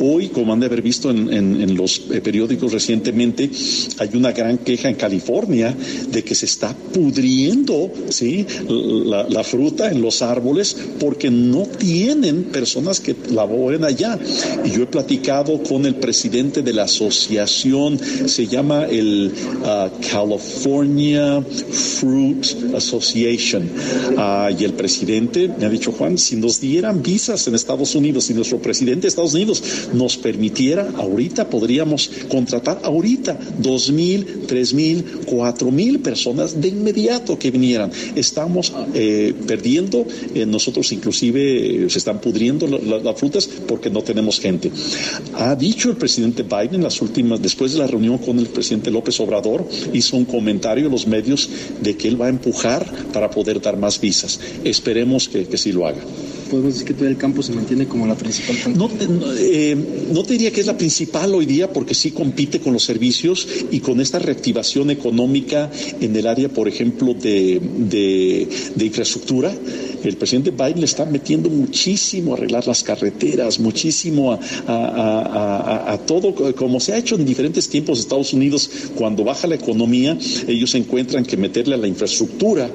[0.00, 3.50] Hoy, como han de haber visto en, los eh, periódicos recientemente,
[3.98, 5.74] hay una gran queja en California
[6.10, 8.46] de que se está pudriendo ¿sí?
[8.68, 14.18] la, la fruta en los árboles porque no tienen personas que laboren allá.
[14.64, 17.83] Y yo he platicado con el presidente de la asociación
[18.26, 19.32] se llama el
[19.62, 23.68] uh, California Fruit Association.
[24.16, 28.24] Uh, y el presidente me ha dicho, Juan, si nos dieran visas en Estados Unidos,
[28.24, 29.62] si nuestro presidente de Estados Unidos
[29.92, 37.38] nos permitiera, ahorita podríamos contratar ahorita dos mil, tres mil, cuatro mil personas de inmediato
[37.38, 37.90] que vinieran.
[38.14, 44.40] Estamos eh, perdiendo, eh, nosotros inclusive eh, se están pudriendo las frutas porque no tenemos
[44.40, 44.70] gente.
[45.34, 49.18] Ha dicho el presidente Biden en las últimas, después la reunión con el presidente López
[49.20, 51.48] Obrador, hizo un comentario en los medios
[51.80, 54.40] de que él va a empujar para poder dar más visas.
[54.64, 56.00] Esperemos que, que sí lo haga
[56.54, 58.88] podemos decir que todo el campo se mantiene como la principal No,
[59.36, 59.76] eh,
[60.12, 63.46] no, te diría que es la principal hoy día porque sí compite con los servicios
[63.70, 65.70] y con esta reactivación económica
[66.00, 69.52] en el área, por ejemplo, de, de, infraestructura.
[70.04, 76.80] El presidente Biden le está metiendo muchísimo a arreglar las carreteras, muchísimo a, todo, como
[76.80, 81.36] se ha hecho en diferentes tiempos Estados Unidos, cuando baja la economía, ellos encuentran que
[81.36, 82.70] meterle a la infraestructura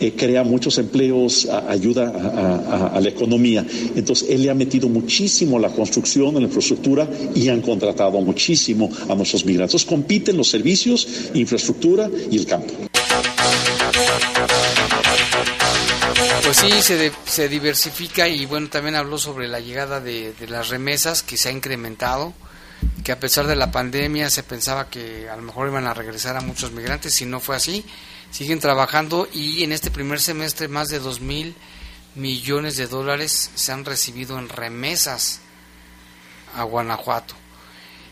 [0.00, 3.66] eh, crea muchos empleos, ayuda a la economía.
[3.96, 8.20] Entonces, él le ha metido muchísimo a la construcción, a la infraestructura y han contratado
[8.20, 9.74] muchísimo a nuestros migrantes.
[9.74, 12.89] Entonces, compiten los servicios, infraestructura y el campo.
[16.50, 20.68] Pues sí, se, se diversifica y bueno, también habló sobre la llegada de, de las
[20.68, 22.34] remesas que se ha incrementado
[23.04, 26.36] que a pesar de la pandemia se pensaba que a lo mejor iban a regresar
[26.36, 27.84] a muchos migrantes, si no fue así,
[28.32, 31.54] siguen trabajando y en este primer semestre más de dos mil
[32.16, 35.42] millones de dólares se han recibido en remesas
[36.56, 37.34] a Guanajuato.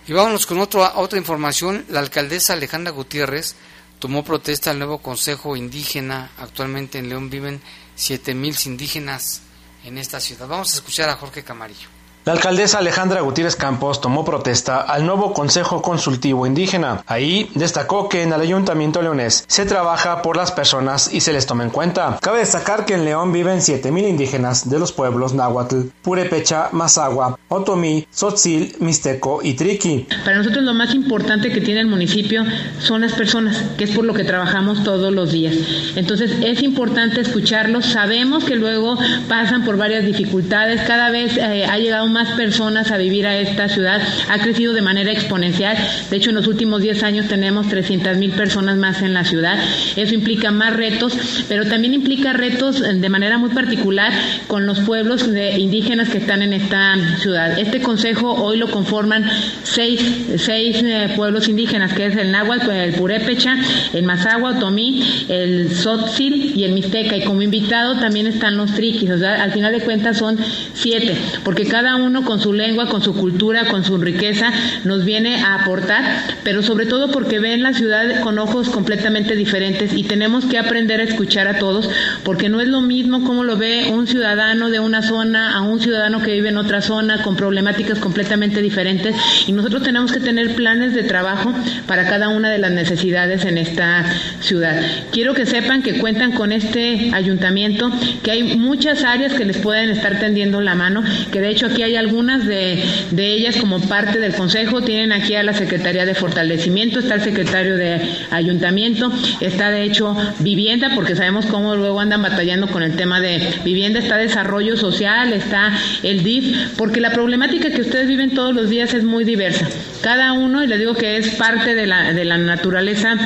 [0.07, 1.87] Y vámonos con otra otra información.
[1.89, 3.57] La alcaldesa Alejandra Gutiérrez
[3.99, 6.31] tomó protesta al nuevo Consejo Indígena.
[6.39, 7.61] Actualmente en León viven
[7.99, 9.43] 7.000 indígenas
[9.85, 10.47] en esta ciudad.
[10.47, 11.98] Vamos a escuchar a Jorge Camarillo.
[12.29, 17.03] La alcaldesa Alejandra Gutiérrez Campos tomó protesta al nuevo Consejo Consultivo Indígena.
[17.07, 21.47] Ahí destacó que en el Ayuntamiento leonés se trabaja por las personas y se les
[21.47, 22.19] toma en cuenta.
[22.21, 28.07] Cabe destacar que en León viven 7.000 indígenas de los pueblos náhuatl, Purepecha, Mazagua, Otomí,
[28.13, 30.07] Tzotzil, Mixteco y Triqui.
[30.23, 32.45] Para nosotros lo más importante que tiene el municipio
[32.79, 35.57] son las personas, que es por lo que trabajamos todos los días.
[35.97, 37.87] Entonces es importante escucharlos.
[37.87, 38.99] Sabemos que luego
[39.31, 40.83] pasan por varias dificultades.
[40.83, 44.03] Cada vez eh, ha llegado más más personas a vivir a esta ciudad.
[44.29, 45.77] Ha crecido de manera exponencial.
[46.11, 49.57] De hecho, en los últimos 10 años tenemos 300 mil personas más en la ciudad.
[49.95, 51.17] Eso implica más retos,
[51.49, 54.13] pero también implica retos de manera muy particular
[54.49, 57.57] con los pueblos de indígenas que están en esta ciudad.
[57.57, 59.25] Este consejo hoy lo conforman
[59.63, 60.01] seis,
[60.39, 63.57] seis eh, pueblos indígenas, que es el Náhuatl, el Purépecha,
[63.93, 67.17] el Mazagua, Otomí, el Sotzil y el Mixteca.
[67.17, 69.09] Y como invitado también están los triquis.
[69.09, 70.37] O sea, al final de cuentas son
[70.75, 74.51] siete, porque cada uno uno con su lengua, con su cultura, con su riqueza,
[74.85, 76.03] nos viene a aportar,
[76.43, 81.01] pero sobre todo porque ven la ciudad con ojos completamente diferentes y tenemos que aprender
[81.01, 81.89] a escuchar a todos,
[82.25, 85.81] porque no es lo mismo como lo ve un ciudadano de una zona a un
[85.81, 89.15] ciudadano que vive en otra zona con problemáticas completamente diferentes
[89.47, 91.53] y nosotros tenemos que tener planes de trabajo
[91.87, 94.05] para cada una de las necesidades en esta
[94.41, 94.81] ciudad.
[95.13, 97.91] Quiero que sepan que cuentan con este ayuntamiento,
[98.23, 101.83] que hay muchas áreas que les pueden estar tendiendo la mano, que de hecho aquí
[101.83, 102.83] hay algunas de,
[103.17, 107.77] ellas como parte del Consejo tienen aquí a la Secretaría de Fortalecimiento, está el secretario
[107.77, 113.21] de Ayuntamiento, está de hecho vivienda, porque sabemos cómo luego andan batallando con el tema
[113.21, 115.73] de vivienda, está desarrollo social, está
[116.03, 119.69] el DIF, porque la problemática que ustedes viven todos los días es muy diversa.
[120.01, 123.17] Cada uno, y les digo que es parte de la naturaleza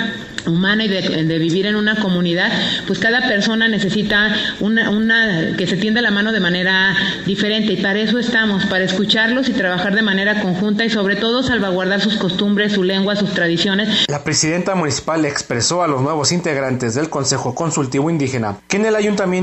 [0.46, 2.50] humana y de, vivir en una comunidad,
[2.86, 6.94] pues cada persona necesita una, una, que se tienda la mano de manera
[7.26, 11.42] diferente y para eso estamos, para escucharlos y trabajar de manera conjunta y sobre todo
[11.42, 14.06] salvaguardar sus costumbres, su lengua, sus tradiciones.
[14.08, 18.96] La presidenta municipal expresó a los nuevos integrantes del Consejo Consultivo Indígena que en el
[18.96, 19.42] ayuntamiento